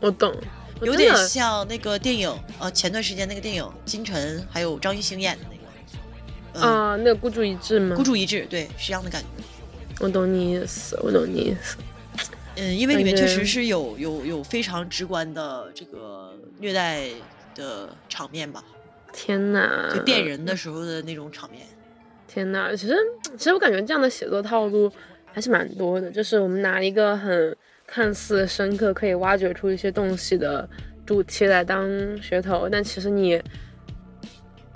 [0.01, 0.35] 我懂，
[0.83, 7.97] 有点像那个电影，呃，前段时间那个电影金晨还有张艺兴演的那个，嗯，啊、那个孤注一掷吗？
[7.97, 9.29] 孤注一掷，对，是这样的感觉。
[10.01, 11.77] 我懂你意思，我懂你意思。
[12.57, 17.09] 嗯，因为里面确实是有有有非常直观的这个虐待
[17.55, 18.63] 的场面吧，
[19.17, 21.63] 天哪，就电人的时候的那种场面。
[22.27, 22.97] 天呐，其实
[23.39, 24.91] 其实我感觉这样的写作套路
[25.33, 30.69] 还是蛮多的，就是我们拿一个很看似深刻、可以挖掘出一些东西的
[31.07, 33.41] 主题来当噱头，但其实你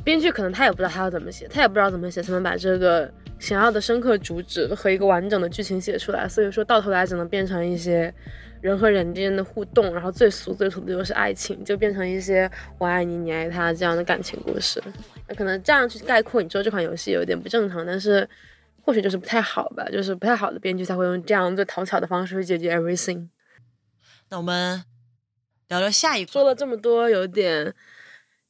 [0.04, 8.12] 编剧可能他也不知道他要怎么写，他也不知道怎么写才能把这个想要的深刻主旨和一个完整的剧情写出来，所以说到头来只能变成一些。
[8.60, 14.82] 人和人之间的互动，然后最俗最土的就是爱情，就变成一些我爱你，你爱他这样的感情故事。
[15.28, 18.28] 那可能这样去概括，你说这款游戏有点不正常，但是
[18.82, 23.28] 或许就是不太好吧，就是不太好的编剧才会用这样最讨巧的方式去解决 everything。
[24.28, 24.82] 那我们
[25.68, 27.72] 聊聊下一说，了这么多，有点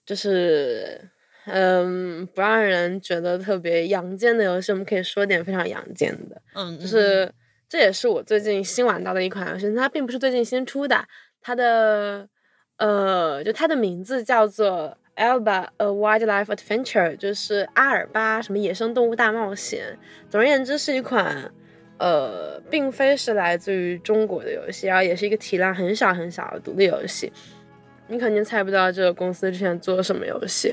[0.07, 1.11] 就是
[1.50, 6.40] 嗯不让人觉得特别阳间的游戏，我们可以说点非常阳间的。
[6.54, 7.30] 嗯，嗯就是
[7.68, 11.04] 这也是我最近新玩到的一款游戏，它并不是最近新出的，
[11.40, 12.28] 它的
[12.76, 19.98] 呃，就它的名字叫做 Alba A Wildlife Adventure，就是阿尔巴什么野生动物大冒险。
[20.30, 21.50] 总而言之，是一款
[21.98, 27.32] 呃，并非是来自于中国的游戏，然后也是一个体量很小很小的独立游戏。
[28.06, 30.72] 你肯定猜不到这个公司之前做了什么游戏，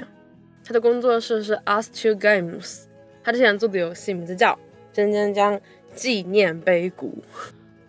[0.65, 2.86] 它的工作室是 Us Two Games，
[3.23, 4.54] 他之前做的游戏名字叫
[4.91, 5.62] 《真真江
[5.93, 7.23] 纪念碑谷》。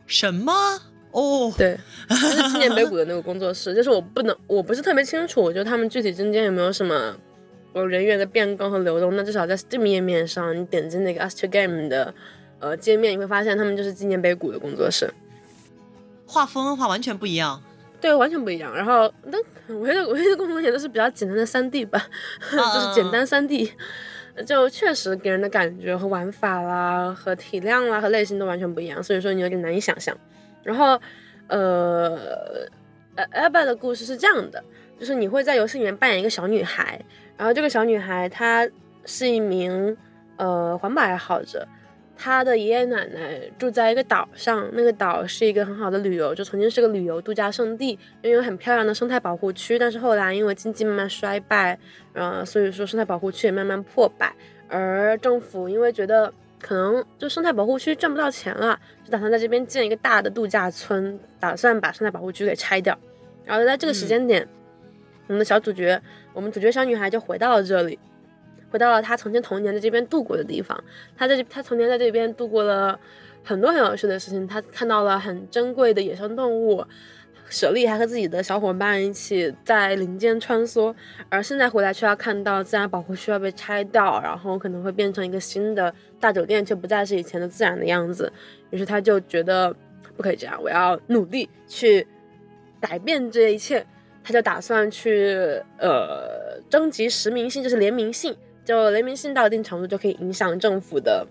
[0.07, 0.53] 什么？
[1.11, 1.79] 哦，对，
[2.11, 7.17] 就是纪念碑谷的那个工作室， 就是我不能，我不是特别清楚，就他们具体中间有没有什么
[7.73, 9.17] 呃人员的变更和流动。
[9.17, 12.15] 那至少在 Steam 页面上，你点击那个 Astro Game 的
[12.61, 15.11] 呃界面，你会发现他们就是纪念碑谷的工作室。
[16.27, 17.62] 画风的话完全不一样。
[18.07, 18.73] 对，完全不一样。
[18.73, 19.37] 然后，那
[19.75, 22.01] 唯一的唯一的共同点都是比较简单的三 D 吧，
[22.53, 23.73] 就是简单三 D，
[24.47, 30.16] 就确实给人的感觉和玩法啦、和体量啦、和类型都完全不一样，所以说你有点难以想象。
[30.62, 31.01] 然后，
[31.49, 32.16] 呃，
[33.16, 34.62] 呃 a b a 的故事是这样的，
[35.01, 37.05] 就是你会在游戏里面扮演一个小女孩，
[37.37, 38.69] 然后这个小女孩她
[39.05, 39.97] 是一名
[40.37, 41.66] 呃环保爱好者，
[42.18, 49.79] 他的爷爷奶奶住在一个岛上，那个岛是一个很好的旅游，就曾经是个旅游度假胜地，拥有很漂亮的生态保护区。
[49.79, 51.79] 但是后来因为经济慢慢衰败，
[52.14, 54.35] 呃，所以说生态保护区也慢慢破败，
[54.68, 62.98] 而政府因为觉得可能就生态保护区赚不到钱了，就打算在这边建一个大的度假村，打算把生态保护区给拆掉。
[63.44, 64.48] 然后在这个时间点，
[65.26, 66.00] 我们的小主角，
[66.33, 67.98] 我们主角小女孩就回到了这里。
[68.70, 70.83] 回到了他曾经童年在这边度过的地方，
[71.16, 72.98] 他在这他童年在这边度过了
[73.44, 76.85] 很多很有趣的事情，他看到了很珍贵的野生动物，
[77.48, 80.94] 舍利还和自己的小伙伴一起在林间穿梭，
[81.29, 88.33] 而现在回来却要看到自然保护区要被拆掉，然后可能会变成一个新的大酒店，却不再是以前的自然的样子，
[88.70, 89.74] 于是他就觉得
[90.16, 92.07] 不可以这样，我要努力去
[92.81, 93.87] 改变这一切。
[94.29, 98.35] 他就打算去呃征集实名信，就是联名信，
[98.66, 101.26] 就雷鸣信到一定程度就可以影响政府的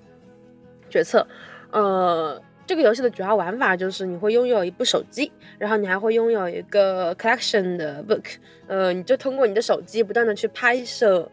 [0.89, 1.27] 决策。
[1.71, 8.23] 呃，这个游戏的主要玩法就是你会拥有一部手机，然后你还会拥有一个 collection 的 book，
[8.67, 11.29] 呃，你就通过你的手机不断的去拍摄，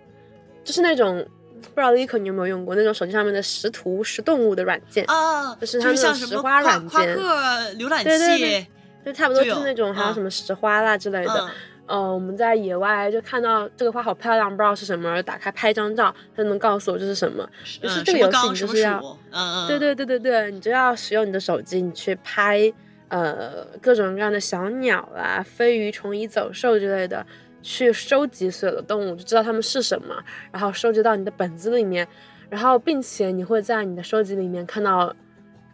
[0.65, 1.25] 就是那种
[1.61, 6.89] 不知道 Lico 你有没有用过那种手机上面的识图识动物的软件，啊，就是它那种石像什么夸花软件。
[6.89, 8.67] 夸克浏览器，对对对
[9.07, 10.15] 就差不多就是那种还有嗯。
[10.15, 11.33] 什么识花啦之类的。
[11.33, 11.51] 嗯
[11.93, 17.47] 呃，我们在野外就看到这个花好漂亮，不知道是什么，打开拍张照，它就能告诉我这是什么。
[17.83, 22.73] 于是这个游戏你就是要属，嗯嗯，对对对对对，你就要使用你的手机，你去拍
[23.09, 27.27] 呃各种各样的小鸟啊、飞鱼、虫蚁、走兽之类的，
[27.61, 30.17] 去收集所有的动物，就知道它们是什么，
[30.51, 32.09] 然后收集到你的本子里面，
[32.49, 35.15] 然后并且你会在你的收集里面看到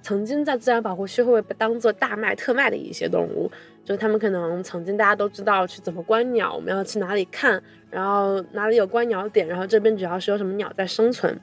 [0.03, 3.49] 曾经在自然保护区会被当做大卖特卖的一些动物，
[3.89, 11.35] 就是他们可能曾经大家都知道去怎么观鸟，我们要去哪里看，然后哪里有观鸟点，然后这边主要是有什么鸟在生存。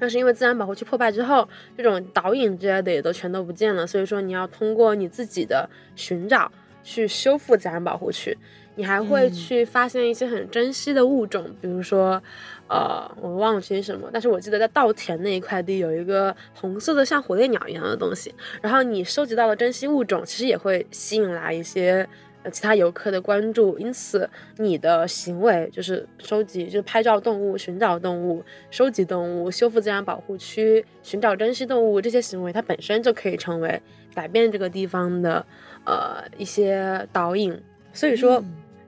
[0.00, 6.50] 但是因为自然保护区破败之后，这种导引之类的也都全都不见了，所以说你要通过你自己的寻找
[6.82, 8.36] 去修复自然保护区。
[8.74, 12.20] 你还会嗯去发现一些很珍稀的物种，比如说，
[12.66, 22.08] 呃，我忘了具体什么，但是我记得在稻田那一块地有一个红色的像火烈鸟一样的东西，然后你收集到的珍稀物种，其实也会吸引来一些
[22.42, 33.80] 呃其他游客的关注，因此你的行为就是收集，就是拍照动物、寻找动物、收集动物、修复自然保护区、寻找珍稀动物这些行为，它本身就可以成为
[34.14, 35.44] 改变这个地方的
[35.84, 37.60] 呃一些导引。
[37.92, 38.42] 所以说。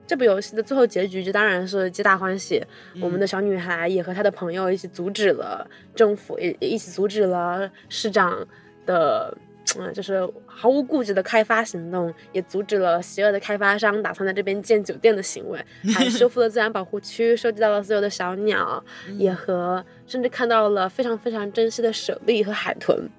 [0.07, 2.63] 这部游戏的最后结局就当然是皆大欢喜，
[3.01, 8.47] 我们的小女孩也和她的朋友一起阻止了政府，也也一起阻止了市长
[8.85, 9.37] 的，
[9.77, 15.61] 嗯、就是毫无顾忌的开发行动，也阻止了邪恶的开发商打算在这边建酒店的行为，
[15.93, 18.81] 还修复了自然保护区，收集到了所有的小鸟，
[19.17, 23.09] 也和甚至看到了非常非常珍惜的舍利和海豚，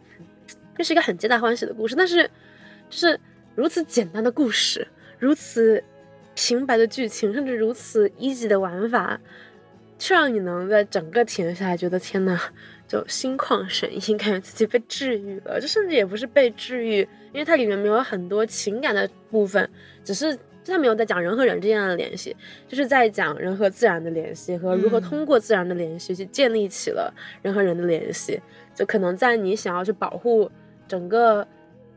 [0.75, 2.25] 这是一个很皆大欢喜的故事，但是
[2.89, 3.21] 就是
[3.55, 5.85] 如此简单的故事，如此。
[6.41, 9.21] 平白的剧情，甚至如此 easy 的玩法，
[9.99, 12.39] 却让你能在整个体验下来觉得天呐，
[12.87, 15.61] 就心旷神怡， 感觉自己被治愈了。
[15.61, 17.01] 这甚至也不是被治愈，
[17.33, 19.69] 因为它里面没有很多情感的部分，
[20.05, 22.37] 只是它没有在讲人和人之间的联系，
[22.69, 27.13] 就是在讲人和自然的联系和如何通过自然的联系去建立起了
[27.43, 28.41] 人和人的联系。
[28.77, 30.49] 就可能在你想要去保护
[30.87, 31.45] 整个。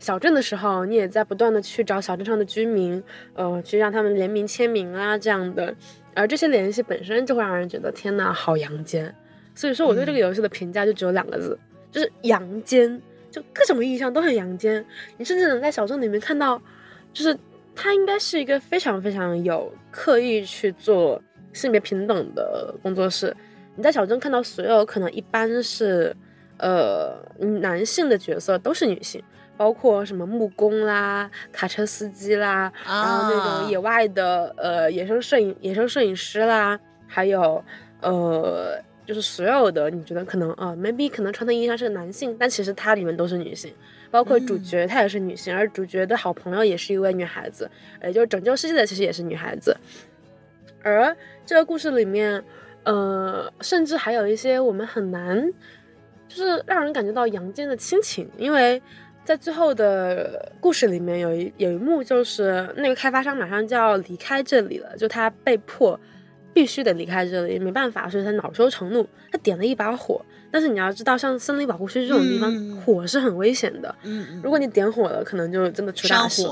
[0.02, 3.02] 小镇的时候，你也在不断的去找小镇上的居民，
[3.36, 5.74] 呃，去让他们联名签名啊，这样的。
[6.16, 9.14] 而这些联系本身就会让人觉得天呐，好阳间。
[9.54, 11.56] 所以说，我对这个游戏的评价就只有两个字，
[11.92, 13.00] 就是阳间，
[13.30, 14.84] 就各种意义上都很阳间。
[15.18, 16.60] 你甚至能在小镇里面看到，
[17.14, 17.38] 就是
[17.76, 21.22] 它应该是一个非常非常有刻意去做
[21.54, 23.36] 性别平等的工作室。
[23.76, 26.16] 你在小镇看到所有可能一般是
[26.58, 29.24] 呃男性的角色都是女性。
[29.62, 37.64] 包括什么木工啦、卡车司机啦，然后那种野外的呃野生摄影、野生摄影师啦，还有
[38.02, 43.72] 呃就是所有的你觉得可能啊，maybe 可能传统意义上是个男性，但其实它里面都是女性，
[44.10, 47.70] 包括主角她也是女性，而主角的好朋友也是一位女孩子，
[48.02, 49.78] 也就是拯救世界的其实也是女孩子，
[50.82, 52.44] 而这个故事里面，
[52.84, 55.54] 呃，甚至还有一些我们很难，
[56.28, 58.82] 就是让人感觉到阳间的亲情，因为。
[59.32, 65.98] 在最后的故事里面，有一有一幕就是那个开发商马上就要离开这里了，就他被迫
[66.54, 70.22] 必须得离开这里，没办法，所以他恼羞成怒，他点了一把火。
[70.52, 73.96] 但是你要知道，像森林保护区这种地方，火是很危险的。
[74.04, 76.46] 嗯，如果你点火了，可能就真的出大事。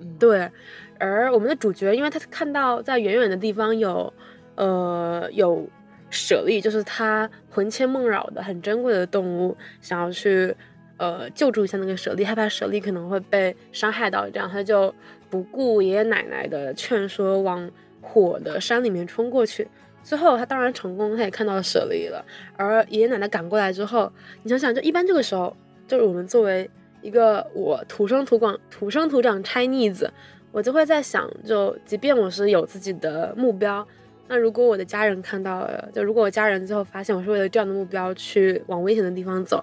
[0.00, 0.50] 嗯，对。
[0.98, 4.12] 而我们的主角，因为他看到在远远的地方有，
[4.56, 5.66] 呃，有
[6.10, 10.54] 舍利，就是他魂牵梦绕的很珍贵的动物，想要去。
[10.98, 14.94] 呃，救助一下那个舍利，害怕舍利可能会被伤害到，这样他就
[15.28, 17.70] 不顾爷爷奶奶的劝说，往
[18.00, 19.68] 火的山里面冲过去。
[20.02, 22.24] 最后他当然成功，他也看到舍利了。
[22.56, 24.10] 而爷爷奶奶赶过来之后，
[24.42, 25.54] 你想想，就一般这个时候，
[25.86, 26.70] 就是我们作为
[27.02, 30.08] 一个我土生土广土生土长 Chinese，
[30.52, 33.86] 我就会在想，就即便我是有自己的目标，
[34.28, 39.62] 那如果我的家人看到了，就如果我家人最后发现我是为了这样的目标去往危险的地方走。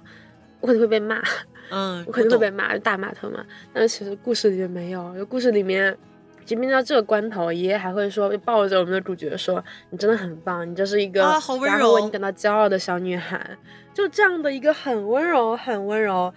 [0.64, 1.22] 我可能会被骂，
[1.72, 3.46] 嗯， 我肯定会被骂，大骂特骂。
[3.74, 5.94] 但是其实故事里面没有，就故事里面，
[6.46, 9.62] 即便到这个关头，爷爷还会说，抱着我们的主角说
[9.92, 11.58] ：“你真的很棒，你就是一个然后
[11.96, 13.58] 为你感到骄傲的小女孩。”
[13.94, 16.34] 就这样的一个很温柔、很温柔、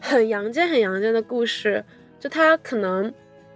[0.00, 1.84] 很阳间、很阳间的故事，
[2.18, 3.14] 就他可能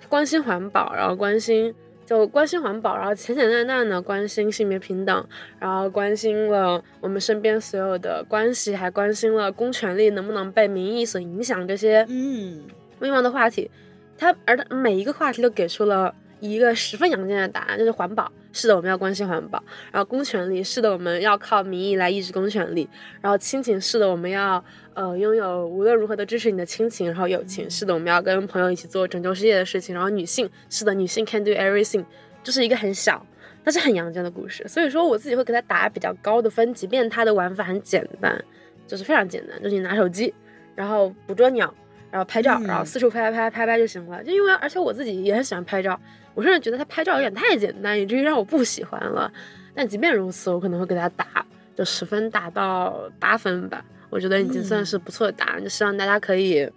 [0.09, 1.75] 关心环保，然后关心。
[2.13, 5.27] 就关心环保，然后简简单单的关心性别平等，
[5.59, 12.65] 然后关心了我们身边所有的关系，还关心了公权力能不能被民意所影响这些嗯
[12.99, 13.71] 微妙的话题。
[14.19, 19.59] 他而他每一个话题都给出了一个十分阳间的答案，就是环保，是的，我们要关心环保；
[19.91, 22.87] 然后公权力，是的，我们要靠民意来抑制公权力；
[23.21, 24.63] 然后亲情，是的，我们要。
[24.95, 29.95] 呃，拥有无论如何都支持你的亲情，然后友情，是的，我们要跟朋友一起做拯救世界的事情。
[29.95, 32.05] 然后女性，是的，女性 can do everything，
[32.43, 33.25] 就是一个很小
[33.65, 34.63] 但是很阳间的故事。
[34.69, 38.45] 所以说，我自己会给他打比较高的分，即便它的玩法很简单，
[38.87, 40.35] 就是非常简单，就是你拿手机，
[40.75, 41.73] 然后捕捉鸟，
[42.11, 44.23] 然后拍照，然后四处拍拍拍拍拍就行了。
[44.23, 45.99] 就因为而且我自己也很喜欢拍照，
[46.35, 49.33] 我甚至觉得他拍照有点太简单，以至于让我不喜欢了。
[49.75, 51.45] 但即便如此，我可能会给他打
[51.77, 53.85] 就十分打到八分吧。
[54.11, 56.71] 我觉得已经算是不错的答案，就希望大家可以，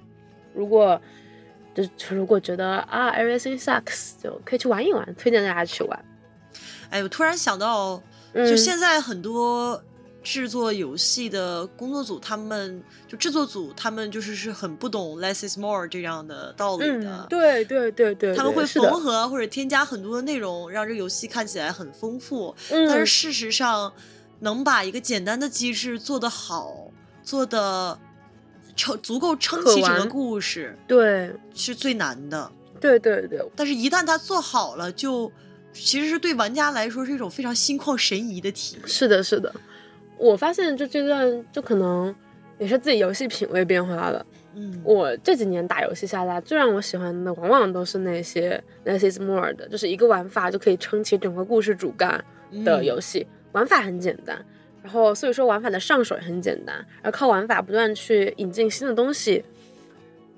[0.54, 1.00] 如果
[1.74, 1.84] 就
[2.16, 6.06] 如果觉得啊，everything sucks，就可以去玩一玩，推荐大家去玩。
[6.90, 8.02] 哎，我突然想到，
[8.34, 9.84] 就现在很多
[10.26, 17.26] 制作游戏的工作组，他们就制作组，他们就是是很不懂 less is more 这样的道理的。
[17.30, 22.56] 对对对对，他们会缝合或者添加很多的内容，让这个游戏看起来很丰富。
[22.70, 23.94] 但是事实上，
[24.40, 26.92] 能把一个简单的机制做得好。
[27.24, 27.98] 做的
[28.76, 32.52] 撑足够撑起整个故事，对，是最难的。
[32.80, 35.32] 对对对，但是，一旦他做好了，就
[35.74, 38.88] 其实是对玩家来说是一种非常心旷神怡的体验。
[38.88, 39.52] 是的，是的。
[40.18, 42.14] 我发现就这段就可能
[42.58, 44.26] 也是自己游戏品味变化了。
[44.56, 52.24] 嗯，我这几年打游戏下来，最让我喜欢的往往都是那些 less is more 的，就是一个玩法就可以撑起整个故事主干
[52.64, 53.28] 的游戏。
[53.52, 54.38] 玩法很简单，
[54.82, 59.44] 然后所以说玩法的上手也很简单，而靠玩法不断去引进新的东西，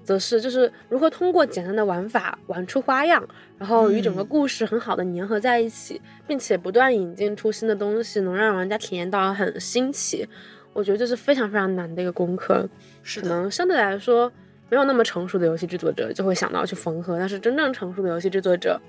[0.08, 3.22] 则是就是如何通过简单的玩法玩出花样，
[3.58, 10.26] 然后与整个故事很好的粘合在一起，并且不断引进出新的东西，能让玩家体验到很新奇。
[10.72, 12.66] 我觉得这是非常非常难的一个功课，
[13.04, 14.32] 是可能相对来说
[14.70, 18.80] 没有那么成熟的游戏制作者就会想到去缝合，但是真正成熟的游戏制作者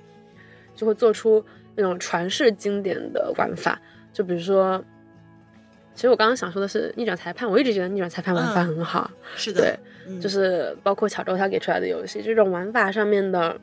[0.77, 1.45] 就会做出
[1.75, 3.77] 那种传世经典的玩法。
[4.13, 4.81] 就比如说，
[5.99, 9.77] 其实我刚刚想说的是逆转裁判，我一直觉得逆转裁判玩法很好，是的，
[10.07, 13.59] 对，就是包括巧周他给出来的游戏，这种玩法上面的，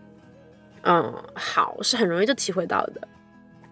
[0.81, 3.07] 嗯，好是很容易就体会到的。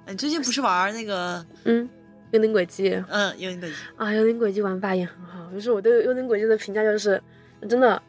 [0.08, 1.90] 你最近不是玩那个，嗯？
[2.32, 5.52] 幽灵轨迹，嗯，幽灵轨迹啊，幽灵轨迹玩法也很好。
[5.52, 7.22] 就是我对幽灵轨迹的评价就是，
[7.68, 8.02] 真的，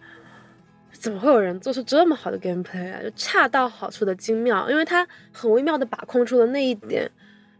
[0.92, 3.02] 怎么会有人做出这么好的 gameplay 啊？
[3.02, 7.10] 就恰到好处的精妙，因为它很微妙的把控出了那一点，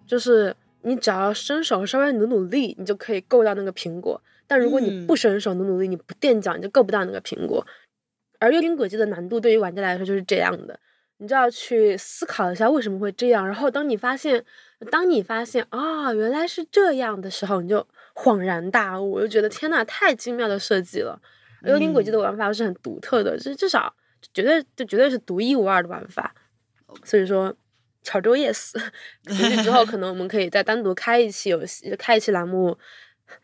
[0.07, 0.55] 就是
[0.85, 4.23] 你只要伸手稍微努努力，你就可以够到那个苹果。
[4.47, 7.67] 但如果你不伸手努努力，你不垫脚，你就够不到那个苹果。
[8.39, 10.79] 而幽灵轨迹的难度对于玩家来说就是这样的。
[11.19, 14.45] 你就要去思考一下为什么会这样，然后当你发现，
[14.91, 21.19] 当你发现啊原来是这样的时候，你就恍然大悟，我就觉得天呐，太精妙的设计了！
[21.63, 23.95] 幽灵轨迹的玩法是很独特的，就至少
[24.35, 26.35] 绝对就绝对是独一无二的玩法。
[27.05, 27.55] 所以说，
[28.05, 28.71] 巧周 yes，
[29.27, 32.79] 也许之后可能我们可以再单独开一期游戏，开一期栏目。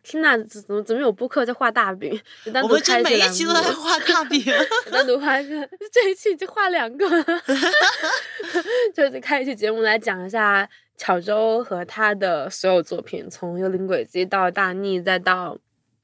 [0.03, 2.21] 天呐，怎么怎么有播客在画大饼？
[2.63, 4.45] 我们这每一期都在画大饼，
[4.93, 7.25] 单独画一个，这一期已经画两个了。
[8.95, 15.57] 就是开一期节目来讲一下巧周和他的所有作品，从《幽灵轨迹》到《大逆》，再到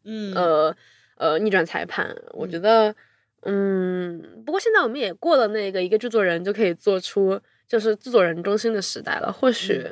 [0.05, 0.75] 嗯呃
[1.19, 2.17] 呃逆转裁判。
[2.33, 2.95] 我觉得，
[3.43, 7.39] 嗯，不过现在我们也过了那个一个制作人就可以做出
[7.69, 9.33] 就是制作人中心的时代了。
[9.33, 9.91] 或许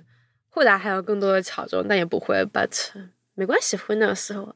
[0.55, 2.91] 未来还有更多的巧周，但也不会，but。
[3.35, 4.55] 没关系，会那个时候。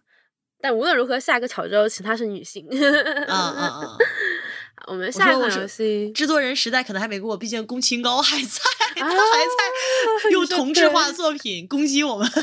[0.60, 2.66] 但无论如何，下一个巧周，请她是女性。
[3.28, 3.96] 啊啊啊！
[4.86, 8.60] 我们下一个游戏，制作人时代可能还没过，毕竟宫崎高还在，
[8.96, 12.26] 他还在用同质化作品攻击我们。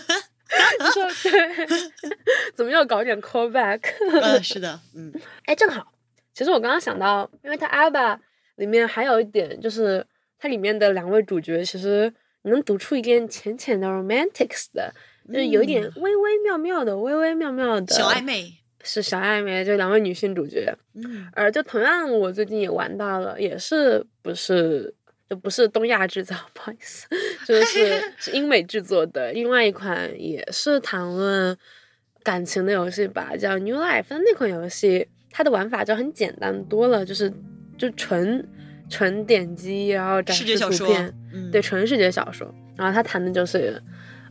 [0.79, 2.11] 你说对？
[2.55, 3.81] 怎么又搞点 callback？
[4.21, 5.11] 嗯，是的，嗯。
[5.45, 5.91] 哎，正好，
[6.33, 8.19] 其实我刚刚想到，因为他 Alba
[8.57, 10.05] 里面还有一点，就是
[10.45, 14.93] 它里面的两位主角，其实能读出一点浅浅的 romantics 的。
[15.27, 20.71] 就是有一点微微妙妙的，微微妙妙的小暧昧，是小暧昧，就两位女性主角。
[20.93, 24.93] 嗯，而就同样，我最近也玩到了，也是不是
[25.27, 27.07] 就不是东亚制造， 不好意思，
[27.47, 31.57] 就是 是英美制作的另外一款，也是谈论
[32.21, 34.05] 感情的游戏吧，叫 New Life。
[34.09, 37.33] 那款游戏它的玩法就很简单多了，就是
[37.79, 38.47] 就纯
[38.89, 41.13] 纯点击，然后展示图片，
[41.51, 42.53] 对，纯视觉小说。
[42.75, 43.81] 然后他谈的就是。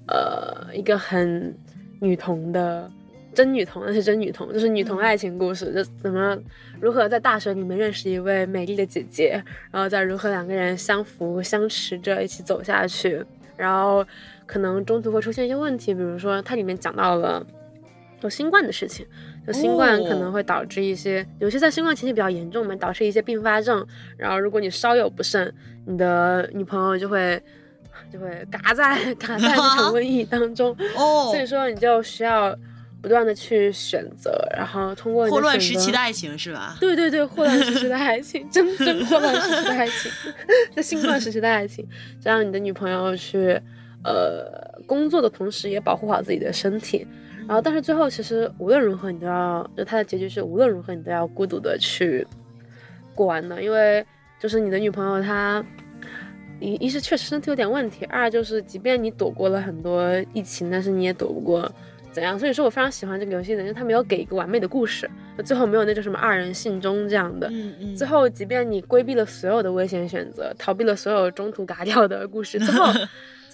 [0.07, 1.57] 呃，一个很
[2.01, 2.91] 女童的
[3.33, 6.39] 真女童，那是真女童，就是女童爱情故事，就怎么
[6.79, 13.25] 如何在大学里面认识一位美丽的姐姐，然后再如何两个人相扶相持着一起走下去，
[13.57, 14.07] 然后
[14.45, 17.43] 可能中途会出现一些问题，比如说它里面讲到了
[18.21, 19.07] 有新冠的事情，
[19.47, 23.87] 就新冠可能会导致一些，有些在新冠前期比较严重嘛，导致一些并发症，
[24.17, 25.53] 然后如果你稍有不慎，
[25.87, 27.43] 你的女朋友就会。
[28.13, 32.57] 就会嘎在嘎在这 场瘟疫当中，哦所以说你就需要
[33.03, 36.77] 不断的去选择，然后通过霍乱时期的爱情是吧？
[36.81, 40.13] 对对对，霍乱时期的爱情，真真霍乱时期的爱情，
[40.77, 41.85] 在新冠时期的爱情，
[42.21, 43.61] 就让你的女朋友去
[44.05, 47.05] 呃工作的同时也保护好自己的身体，
[47.47, 52.27] 然后但是最后其实无论如何你都要，就它的结局是无论如何你都要孤独的去
[53.15, 54.05] 过完的，因为
[54.39, 55.65] 就是你的女朋友她。
[56.61, 61.71] 一一是确实身体有点问题，二就是即便你躲过了很多疫情，但是你也躲不过
[62.13, 62.39] 怎样。
[62.39, 65.11] 所以说我非常喜欢这个游戏的，因为它没有给一个完美的故事，
[65.45, 67.49] 最后没有那种什么二人信中这样的。
[67.51, 67.97] 嗯嗯。
[67.97, 72.87] 最后，即便你规避了所有的危险选择，逃避了所有中途嘎掉的故事，最后，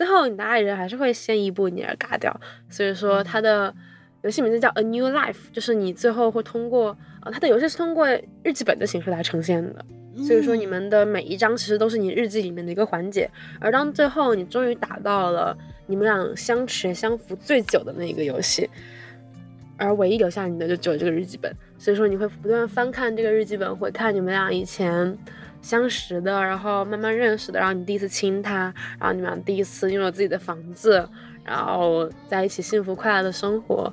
[0.00, 2.34] 最后你的爱人还是会先一步你而嘎掉。
[2.70, 3.74] 所以说它的
[4.22, 8.08] 游戏名字叫 A New Life，就是你最后会通过啊，它的游戏是通过
[8.42, 9.84] 日记本的形式来呈现的。
[10.26, 13.30] 所以说，你们的每一章其实都是你日记里面的一个环节，
[13.60, 15.54] 而当最后你终于打到了
[15.86, 18.70] 你们俩相持相扶最久的那一个游戏，
[19.76, 21.54] 而唯一留下你的就只有这个日记本。
[21.76, 25.16] 所以说，你会不断翻看这个日记本，回看你们俩以前
[25.62, 31.08] 相识的，然后慢慢认识的，然后你第一次亲他，然后你们俩第一次拥有自己的房子，
[31.44, 33.92] 然后在一起幸福快乐的生活，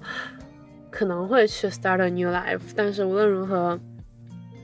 [0.90, 2.62] 可能会去 start a new life。
[2.76, 3.80] 但是无论如何。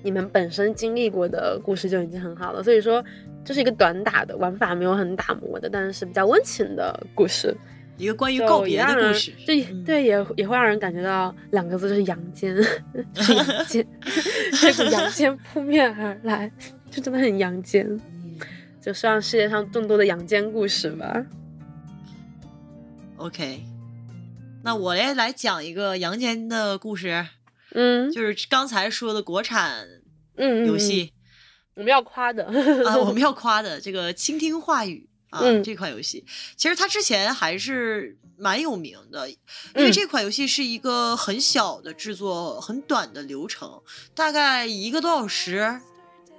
[0.06, 2.62] 你们本身经历过的故事就已经很好了。
[2.62, 3.02] 所以说，
[3.46, 7.56] 这是一个短打的玩法，没有很打磨的，但是比较温情的故事。
[7.96, 13.88] 一个关于告别的故事，对对，也也会让人感觉到两个字就是阳间，阳间，
[14.60, 16.52] 这股 阳间扑面而来，
[16.94, 18.00] 就真的很阳间，
[18.80, 21.26] 就是让世界上更多的阳间故事吧。
[23.18, 23.66] OK，
[24.64, 27.26] 那我来来讲一个阳间的故事，
[27.72, 29.88] 嗯，就是刚才说的国产
[30.36, 31.12] 嗯游戏，
[31.74, 32.46] 我们要夸的。
[32.88, 35.10] 啊，我们要夸的这个倾听话语。
[35.32, 36.24] 啊，这款游戏。
[36.56, 39.38] 其实它之前还是蛮有名的，因
[39.78, 43.82] 为这款游戏是一个很小的制作，很短的流程，
[44.14, 45.82] 大概一个多小时，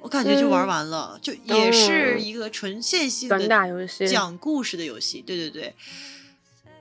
[0.05, 5.21] 我感觉就玩完了，就也是一个纯线性的讲故事的游戏。
[5.21, 5.75] 对对对，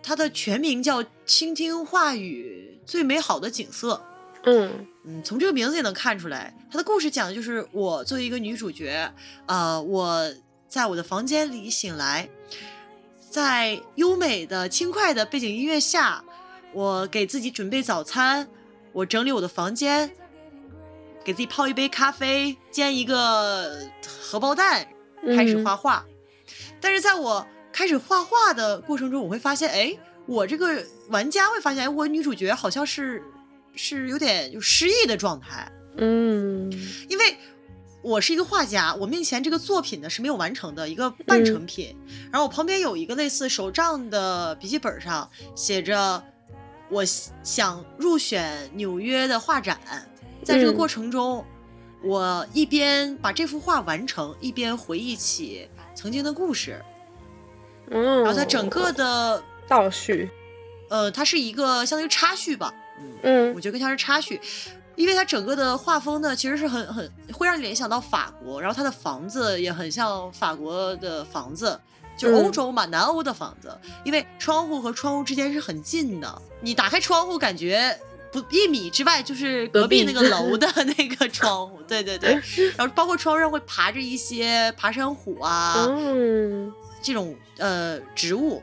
[0.04, 3.96] 它的全名叫《倾听话语最美好的景色》。
[4.44, 9.12] 嗯嗯，从这个名字也能看出来，它的故事讲的就是我作为一个女主角，
[9.48, 10.32] 呃，我。
[10.74, 12.28] 在我的房间里醒来，
[13.30, 16.26] 在优美的、轻快的背景音乐下，
[16.74, 18.48] 我给自己准备早餐，
[18.92, 20.10] 我整理我的房间，
[21.24, 23.90] 给自己泡一杯咖啡，煎一个
[24.22, 24.88] 荷包蛋，
[25.36, 26.06] 开始画画。
[26.80, 33.24] 但是在我开始画画的过程中，我会发现，哎，我这个玩家会发现，哎，我女主角好像是
[33.76, 35.72] 是有点就失忆的状态。
[35.98, 36.72] 嗯，
[37.10, 37.38] 因为。
[38.06, 41.96] 我是一个画家，我面前这个作品呢是没有完成的一个半成品。
[42.30, 46.22] 然后我旁边有一个类似手账的笔记本上写着，
[46.90, 49.80] 我想入选纽约的画展。
[50.44, 51.46] 在这个过程中，
[52.02, 56.84] 我一边把这幅画完成，一边回忆起曾经的故事。
[57.90, 60.30] 嗯，然后它整个的倒叙，
[60.90, 62.74] 呃，它是一个相当于插叙吧。
[63.24, 64.40] 嗯，我觉得更像是插叙。
[64.96, 71.80] 因为它整个的画风呢，其实是很很会让你联想到法国，然后它的房子也很像法国的房子，
[72.16, 73.76] 就是欧洲嘛，南欧的房子。
[74.04, 78.00] 因为窗户和窗户之间是很近的，你打开窗户，感觉
[78.42, 80.68] 不一米之外就是隔壁那个 楼的
[80.98, 81.80] 那个窗户。
[81.88, 82.32] 对对对，
[82.76, 85.88] 然后包括窗上会爬着一些爬山虎啊，
[87.02, 88.62] 这种呃植物。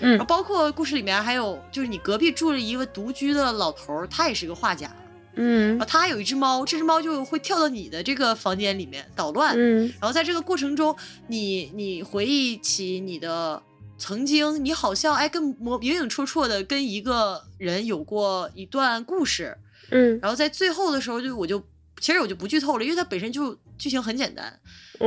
[0.00, 4.90] 嗯，然后包括故事里面还有，就是你隔壁住了一个独居的老头，他也是个画家。
[5.34, 9.54] 嗯，他还有一只猫，这只猫就会跳到你的这个房间里面捣乱。
[9.56, 10.94] 嗯，然后在这个过程中，
[11.28, 13.62] 你你回忆起你的
[14.02, 19.56] 曾经，你好像哎跟模影影绰绰的跟一个人有过一段故事。
[19.92, 21.64] 嗯，然后在最后的时候，就我就
[22.00, 24.58] 其实我就不剧透了，因为它本身就剧情很简单。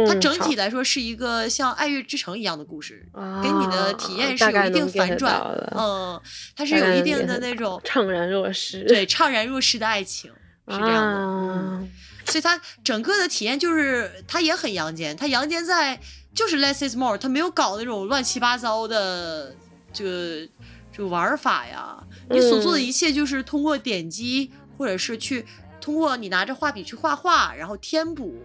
[0.07, 3.05] 它整体来说是一个像《爱乐之城》一样的故事，
[3.43, 5.41] 给你的体验是有一定反转。
[5.75, 6.17] 嗯，
[6.55, 10.31] 它是有一定的那种怅然若失，对怅然若失的爱情
[10.69, 11.17] 是这样的。
[11.17, 11.91] 嗯，
[12.25, 15.99] 所以它整个的体验就是它也很阳间，它阳间在
[16.35, 19.55] 就是 less is more，他没有搞那种乱七八糟的
[19.91, 20.47] 这个
[20.91, 21.97] 这个玩法呀。
[22.29, 25.45] 你所做的一切就是通过点击，或者是去
[25.81, 28.35] 通过你拿着画笔去画画，然后填补。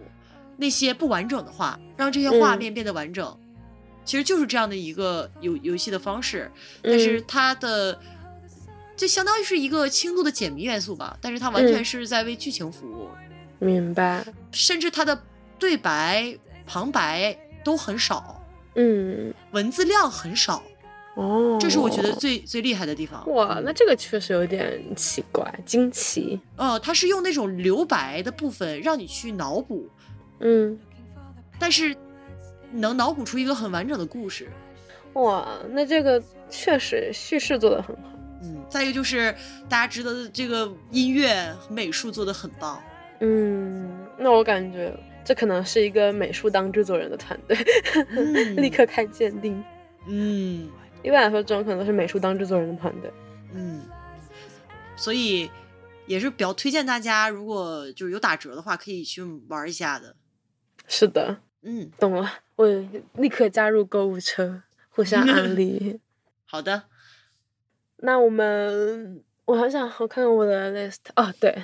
[0.57, 3.35] 那些不完整的画，让这些画面变得完整，
[4.05, 6.51] 其实就是这样的一个游游戏的方式。
[6.83, 7.99] 但是它的，
[8.95, 11.17] 就相当于是一个轻度的解谜元素吧。
[11.19, 13.09] 但是它完全是在为剧情服务。
[13.57, 14.23] 明白。
[14.51, 15.19] 甚至它的
[15.57, 16.37] 对白、
[16.67, 18.41] 旁白都很少。
[18.75, 19.33] 嗯。
[19.51, 20.61] 文字量很少。
[21.15, 21.57] 哦。
[21.59, 23.29] 这是我觉得最最厉害的地方。
[23.31, 26.39] 哇，那这个确实有点奇怪、惊奇。
[26.55, 29.87] 呃，它是用那种留白的部分让你去脑补。
[30.39, 30.79] 嗯，
[31.59, 31.95] 但是
[32.71, 34.49] 能脑补出一个很完整的故事，
[35.13, 38.03] 哇，那这个确实叙事做的很好。
[38.41, 39.35] 嗯，再一个就是
[39.69, 42.81] 大家知道的这个音乐美术做的很棒。
[43.19, 43.87] 嗯，
[44.17, 44.91] 那我感觉
[45.23, 47.55] 这可能是一个美术当制作人的团队，
[48.57, 49.63] 立刻开鉴定。
[50.07, 50.69] 嗯，
[51.03, 53.11] 一般来说，这种可能都是美术当制作人的团队。
[53.53, 53.81] 嗯，
[54.95, 55.49] 所以
[56.07, 60.15] 也是比较推荐大家，如果就是有打折的话，可以去玩一下的。
[60.87, 62.67] 是的，嗯，懂了，我
[63.15, 65.99] 立刻加入购物车，互相安利。
[66.45, 66.83] 好的，
[67.97, 71.63] 那我们，我好想我看看我的 list 哦，对，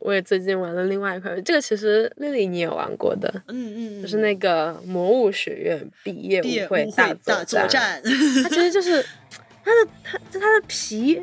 [0.00, 8.00] 我也最近玩了另外一款，这个其实丽丽你也玩过的，嗯嗯，就是那个魔物学院毕业舞会大作战，
[8.42, 9.04] 它其实就是
[9.64, 11.20] 它的它就它的皮，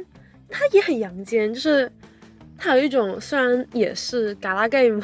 [0.49, 1.91] 它也很阳间，就是
[2.57, 5.01] 它有一种虽然也是嘎啦 game。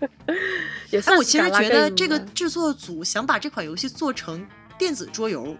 [0.90, 1.14] 也算。
[1.18, 4.42] 我其实觉得这个制作组想把这款游戏做成
[4.78, 5.54] 电子桌游，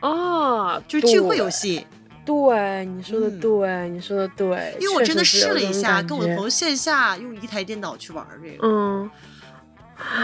[0.00, 1.84] 哦，就是聚会游戏。
[2.26, 9.08] 对，你说的嗯对，你说的对，因为我真的试了一下，跟我的朋友线下用一台电脑去玩这个，嗯，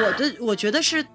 [0.02, 1.06] 我的我觉得是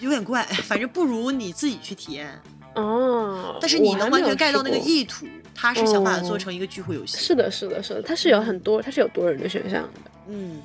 [0.00, 2.40] 有点怪，反正不如你自己去体验。
[2.74, 7.18] 哦，但是你能完全盖到那个意图，他是想把它做哦成一个聚会游戏。
[7.18, 10.10] 是的，是的，是的，它是有很多，它是有多人的选项的。
[10.28, 10.62] 嗯，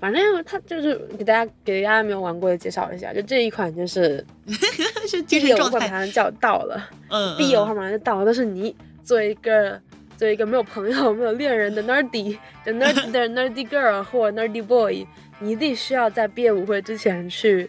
[0.00, 4.24] 反正它就是给大家给大家没有玩过的介绍一下，就这一款就是
[5.08, 5.88] 是精必有会马神状态。
[5.88, 9.80] 上就要到了，嗯，必有嗯会马上就到了，但是你作为一个
[10.16, 15.06] 作为一个没有朋友、没有恋人的 nerdy 的 nerdy 的 nerdy girl 或 nerdy boy，
[15.38, 17.68] 你一定需要在毕业舞会之前去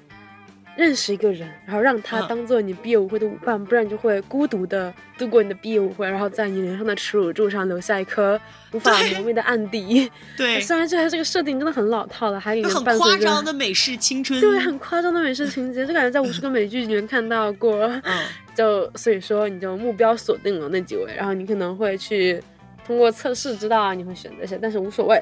[0.77, 8.39] 认识一个人，然后让他嗯当做你毕业舞会的舞伴，不然你就会孤独的度过你的毕业舞会，然后在你脸上的耻辱柱上留下一颗
[8.71, 10.11] 无法磨灭的暗地。
[10.35, 14.39] 对， 虽然这还这个设定真的很老套了，还给就很人伴随着夸张的美式青春。
[14.41, 17.75] 对，很夸张的美式情节，就感觉在无数个美剧里面看到过。
[18.03, 22.41] 嗯，就所以说，你就目标锁定了那几位，然后你可能会去
[22.85, 25.21] 通过测试知道啊你会选择谁，但是无所谓。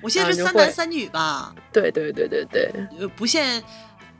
[0.00, 3.62] 我现在是三男三女吧，对对对对对，呃，不限。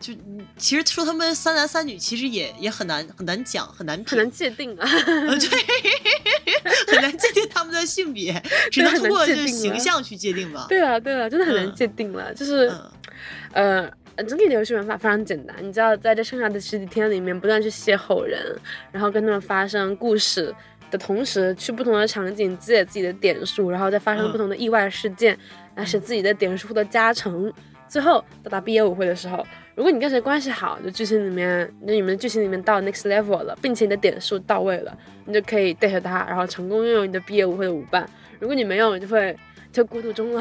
[0.05, 0.13] 就
[0.59, 4.87] 其实说他们三男三女，其实也也很难很难讲，很难，很难界定啊。
[4.87, 5.49] 呃对，
[6.93, 8.31] 很难界定他们的性别，
[8.71, 10.67] 只能很难通过就是界定了形象去界定吧。
[10.69, 12.35] 对啊对啊，真的很难嗯界定了。
[12.35, 12.69] 就是
[13.53, 18.55] 嗯呃，整体的游戏玩法非常简单，你知道在这剩下的十几天里面不断去邂逅人，
[18.93, 20.55] 然后跟他们发生故事。
[20.91, 25.37] 的同时，去不同的场景积累自己的点数，然后再发生嗯不同的意外事件，
[25.75, 27.53] 来使自己的点数获得加成。
[27.89, 29.45] 最后到达毕业舞会的时候，
[29.75, 34.97] 如果你跟谁关系好，就剧情里面，那你们剧情里面到 next level 了，并且你的点数到位了，
[35.27, 38.09] 你就可以带着他，然后成功拥有你的毕业舞会的舞伴。
[38.39, 39.37] 如果你没有，你就会
[39.73, 40.41] 就孤独终老。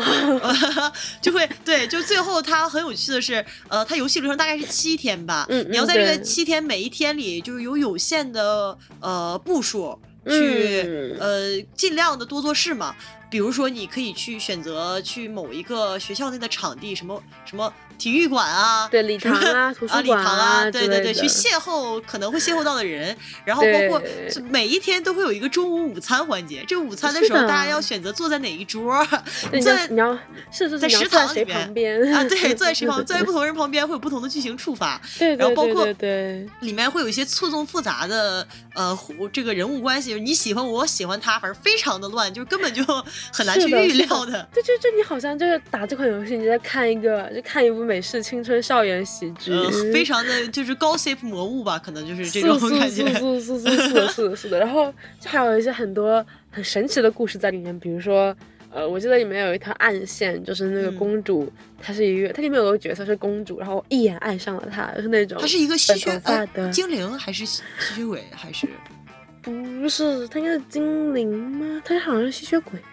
[1.19, 12.95] 就会对，就最后它很有趣的是，呃，它游戏流程大概是七天吧，嗯嗯你要在这个七天每一天里，就是有有限的呃步数去、嗯呃尽量的多做事嘛。
[13.33, 23.99] 比如说，你可以去选择去某一个学校内的场地，什么什么体育馆啊，对礼堂啊、图啊，礼书馆堂啊，对对对，去邂逅可能会邂逅到的人，然后包括
[24.51, 26.63] 每一天都会有一个中午午餐环节。
[26.67, 29.03] 这个午餐的时候，大家要选择坐在哪一桌，
[29.49, 30.13] 坐在你要
[30.51, 38.95] 是是是在食堂里边啊，对，坐在 食堂，坐在不同人旁边会有不同的剧情触发，对然后包括对对里面会有一些错综复杂的呃
[39.31, 42.83] 这个人物关系，你喜欢我，我喜欢他，反正非常的乱，就是根本就
[43.31, 44.47] 很难去预料的。
[44.53, 53.13] 对，就就你好像就是打这款游戏，你在看一个就看一部美式青春校园喜剧，呃，非常的就是高 CP 魔物吧，可能就是这是种感是觉。
[53.13, 58.35] 是是是是是的是的是的，然后就还有一些很多很神奇的故事在里面，比如说。
[58.75, 61.47] 呃，我记得里面有一条暗线，就是那个嗯公主，
[61.79, 68.67] 她是一个，她里面有个角色是公主，然后我一眼爱上了她，就是那种她是一个吸血发呃的精灵还是吸吸血鬼还是？
[69.43, 71.79] 不是，她应该是精灵吗？
[71.85, 72.79] 她好像是吸血鬼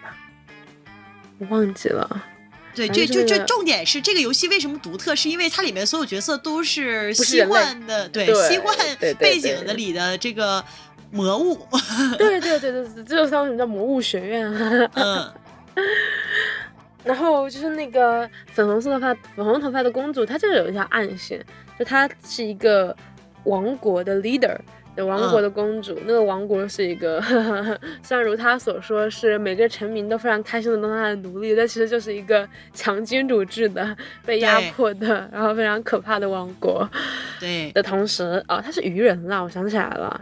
[1.41, 2.25] 我忘记了。
[2.73, 8.73] 对，反这就这正是那个重点是这个游戏为什么独特，是因为它里面所有角色都是西幻的，对对西幻
[9.19, 10.63] 背景的对里的这个
[11.11, 11.67] 魔物，
[12.17, 14.91] 对对对对对，这就是他为什么叫魔物学院啊。
[14.93, 15.33] 嗯，
[17.03, 21.43] 然后就是那个粉红色头发、粉红头发的公主，她就有一条暗线，
[21.77, 22.95] 就她是一个
[23.43, 24.57] 王国的 leader。
[24.95, 27.21] 的王国的公主，那个王国是一个，
[28.03, 36.89] 虽然如她所说是每个臣民都非常开心的当她的奴隶，但其实就是一个强君主制的、被压迫的，然后非常可怕的王国。
[37.39, 40.21] 对，的同时，哦、他是鱼人啦，我想起来了，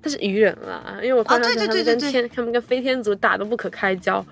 [0.00, 4.24] 他是鱼人啦，因为我看啊对上去他们对对对跟天，他们跟飞天族打得不可开交。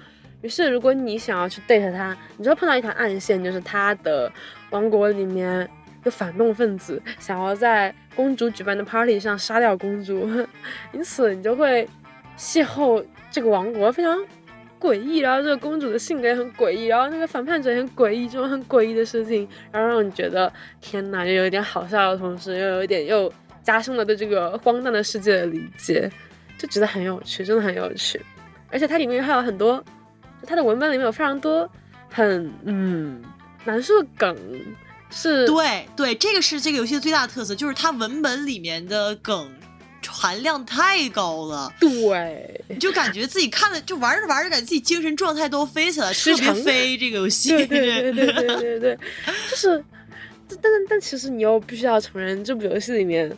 [0.42, 4.30] 于是，如果你想要去 date 他，你就会碰到一条暗线，就是他的
[4.70, 5.68] 王国里面
[6.04, 10.28] 个反动分子想要在公主举办的 party 上杀掉公主，
[10.92, 11.88] 因此你就会
[12.36, 14.16] 邂逅这个王国非常
[14.78, 23.32] 诡异，然后这个公主的性格也很诡异，然后那个反叛者也很诡异，这种很诡异的事情，然后让你觉得天哪，又有一点好笑的同时，又有一点又
[23.62, 26.10] 加深了对这个荒诞的世界的理解，
[26.58, 28.20] 就觉得很有趣，真的很有趣。
[28.70, 29.82] 而且它里面还有很多，
[30.46, 31.68] 它的文本里面有非常多
[32.10, 33.22] 很嗯
[33.64, 34.36] 难受的梗，
[35.14, 39.50] 是对对，这个是这个游戏的最大的特色，就是它文本里面的梗
[40.06, 46.98] 含量太高了，对你就感觉自己看的就玩着玩着，感觉自己精神状态都飞起来，特别飞。
[46.98, 48.98] 这个游戏，对对 对对对对对，
[49.50, 49.82] 就是，
[50.48, 53.34] 但但但其实你又必须要承认，这部游戏里面，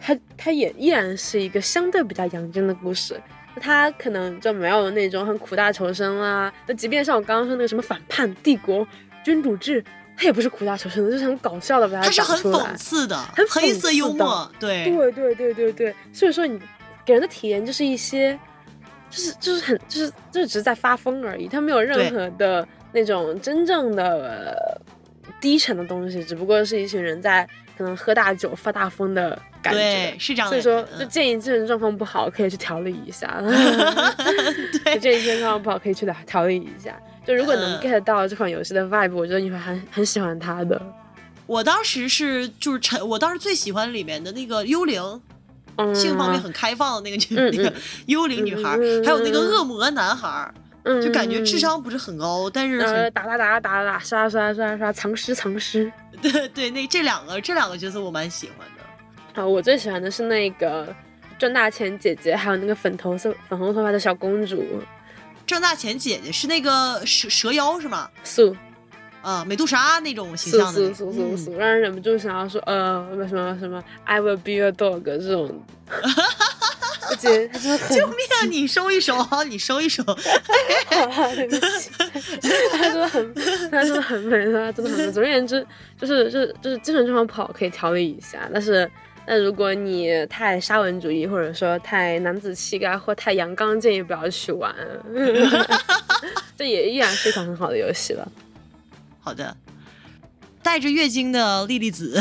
[0.00, 3.20] 它它也依然是一个相对比较阳间的故事。
[3.60, 6.52] 它可能就没有那种很苦大仇深啦。
[6.66, 8.86] 那即便像我刚刚说那个什么反叛帝国
[9.24, 9.84] 君主制，
[10.20, 16.60] 它也不是苦大仇深的，就是很搞笑的把它是很讲出来讽刺的，很黑色幽默，对对对对对对，所以说你
[17.06, 18.38] 给人的体验就是一些，
[19.08, 24.78] 就是就是很就是就是只是在发疯而已，他没有任何的那种真正的
[25.40, 27.48] 低沉的东西，只不过是一群人在
[27.78, 29.80] 可能喝大酒发大疯的感觉。
[29.80, 30.50] 对，是这样的。
[30.50, 33.40] 所以说，就建议精神状况不好可以去调理一下。
[34.84, 36.94] 对，建议精神状况不好可以去调调理一下。
[37.26, 40.80] 就如果能 get 到这款游戏的 vibe，我觉得你会很很喜欢它的。
[41.46, 45.02] 我当时是就是陈，我当时最喜欢里面的那个幽灵，
[45.94, 47.72] 性方面很开放的那个女那个
[48.06, 48.70] 幽灵女孩，
[49.04, 50.52] 还有那个恶魔男孩，
[50.84, 55.90] 就感觉智商不是很高，但是打打打打打打刷刷刷刷藏尸藏尸。
[56.22, 59.42] 对对，那这两个这两个角色我蛮喜欢的。
[59.42, 60.94] 啊，我最喜欢的是那个
[61.38, 64.64] 赚大钱姐姐，还有那个粉头色粉红头发的小公主。
[65.50, 68.08] 赚大钱姐姐是那个蛇蛇妖是吗？
[68.22, 68.56] 素。
[69.20, 75.60] 啊，美杜莎那种形象的，素素素素，让人忍不住想要说，呃，什么什么，I will be your dog 这种，
[77.10, 78.46] 而且他真的很，救命啊！
[78.48, 79.14] 你收一收，
[79.48, 81.90] 你收一收， 对不起，
[82.70, 85.12] 他真的很，他真的很美，他真的很美。
[85.12, 85.66] 总而言之，
[86.00, 88.88] 就是就是就是精神状况不好可以调理一下，但是
[89.26, 94.74] 但如果你太沙文主义或者说太男子气概或太阳刚，建议不要去玩
[96.56, 98.26] 这也依然是一款很好的游戏了。
[99.20, 99.56] 好的，
[100.62, 102.20] 带着月经的莉莉子，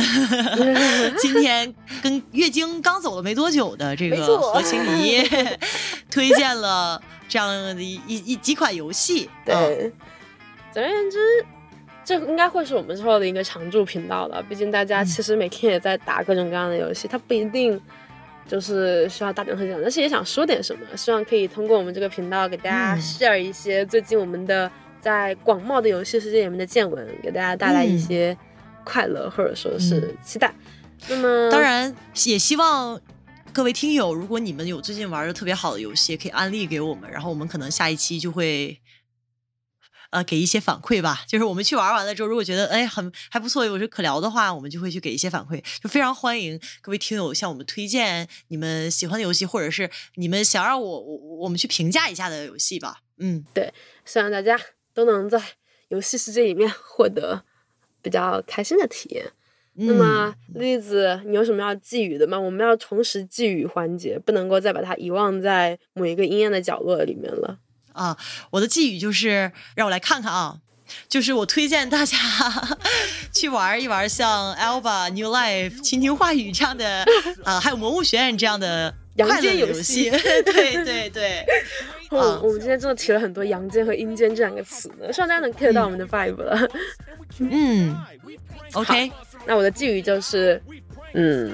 [1.19, 1.73] 今天
[2.03, 5.23] 跟月经刚走了没多久的这个何青怡
[6.11, 9.29] 推荐了这样的一一几款游戏。
[9.45, 9.91] 对，
[10.71, 11.17] 总而言之，
[12.09, 14.41] 这应该会是我们之后的一个常驻频道了。
[14.49, 17.79] 毕竟大家其实每天也在打各种各样的游戏，它不一定
[18.47, 24.71] 就是需要大点分享，但是也想说点什么，希望可以通过我们这个频道给大家 share 一些最近我们的。
[25.01, 28.37] 在广袤的游戏世界里面的见闻，给大家带来一些
[28.83, 30.53] 快乐或者说是期待。
[31.07, 31.95] 那么，当然
[32.25, 32.99] 也希望
[33.53, 38.77] 各位听友，如果你们有最近玩的特别好的游戏，可以安利给我们，然后我们可能下一期就会
[40.11, 41.23] 呃给一些反馈吧。
[41.27, 45.63] 就是我们去玩完了之后，如果觉得哎很还不错，有些可聊的话，我们就会去给一些反馈。
[45.81, 53.01] 就非常欢迎各位听友向我们推荐你们喜欢的游戏，或者是你们想让我我我们去评价一下的游戏吧。
[53.17, 53.73] 嗯，对，
[54.05, 54.59] 希望大家。
[54.91, 55.41] 都能在
[55.89, 57.41] 游戏世界里面获得
[58.01, 59.31] 比较开心的体验。
[59.75, 62.37] 那么，栗子，你有什么要寄语的吗？
[62.37, 67.59] 我们要重拾寄语环节，不能够再把它遗忘在某一个阴暗的角落里面了。
[67.99, 68.17] 啊，
[68.51, 70.57] 我的寄语就是让我来看看啊，
[71.09, 72.17] 就是我推荐大家
[73.33, 77.05] 去玩一玩像 Alba New Life、倾听话语这样的，
[77.43, 78.95] 啊，还有魔物学院这样的。
[79.15, 80.09] 阳间游戏，
[80.45, 81.45] 对对对，
[82.11, 86.57] 嗯，我们今天真的提了很多阳间和阴间这两个词呢，希望大家能 get 到我们的 vibe 了。
[87.39, 87.93] 嗯
[88.71, 89.11] ，OK，
[89.45, 90.61] 那我的寄语就是，
[91.15, 91.51] 嗯，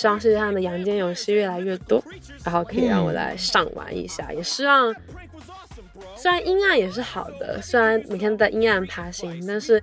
[0.00, 2.02] 希望世界上的阳间游戏越来越多，
[2.42, 4.90] 然后可以让我来上玩一下，也希望，
[6.16, 9.74] 虽然阴暗也是好的，虽然每天都在阴暗爬行，但是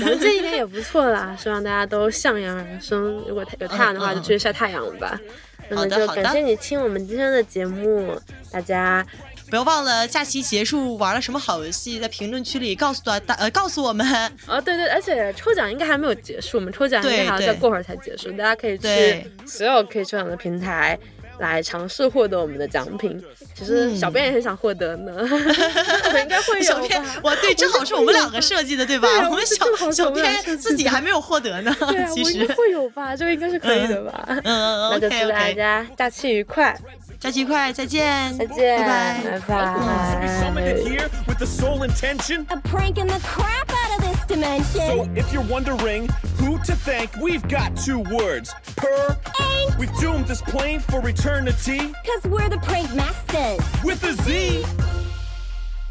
[0.00, 1.36] 阳间一点也不错啦。
[1.38, 5.20] 希望大家都向阳而生，如果有太阳的话，就去晒太阳吧。
[5.68, 8.18] 那么就感谢你听我们今天的节目，
[8.50, 9.06] 大家
[9.48, 14.06] 不要忘了假期结束玩了什么好游戏，在评论区里告诉大大呃 告诉我们。
[14.46, 20.98] 哦，对对，而且抽奖应该还没有结束，我们抽奖应该还要再过会儿才结束，大家可以去所有可以抽奖的平台。
[21.38, 23.16] 来尝试获得我们的奖品，
[23.54, 26.64] 其实小编也很想获得呢，我 应该会有。
[26.64, 29.08] 小编，哇，对，正好是我们两个设计的，对吧？
[29.30, 31.72] 我们小小编自己还没有获得呢。
[31.78, 34.24] 对啊，我应该会有吧，这个应该是可以的吧。
[34.26, 36.76] 嗯嗯那就祝大家假期愉快。
[37.19, 41.09] 假期愉快，再见，再见，拜拜，拜拜。
[41.27, 44.85] with the sole intention of pranking the crap out of this dimension.
[44.85, 48.53] So if you're wondering who to thank, we've got two words.
[48.75, 49.77] Per Ain't.
[49.77, 51.93] We've doomed this plane for eternity.
[52.05, 53.59] Cause we're the prank masters.
[53.83, 54.63] With a Z.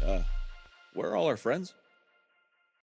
[0.05, 0.19] Uh,
[0.93, 1.73] where are all our friends?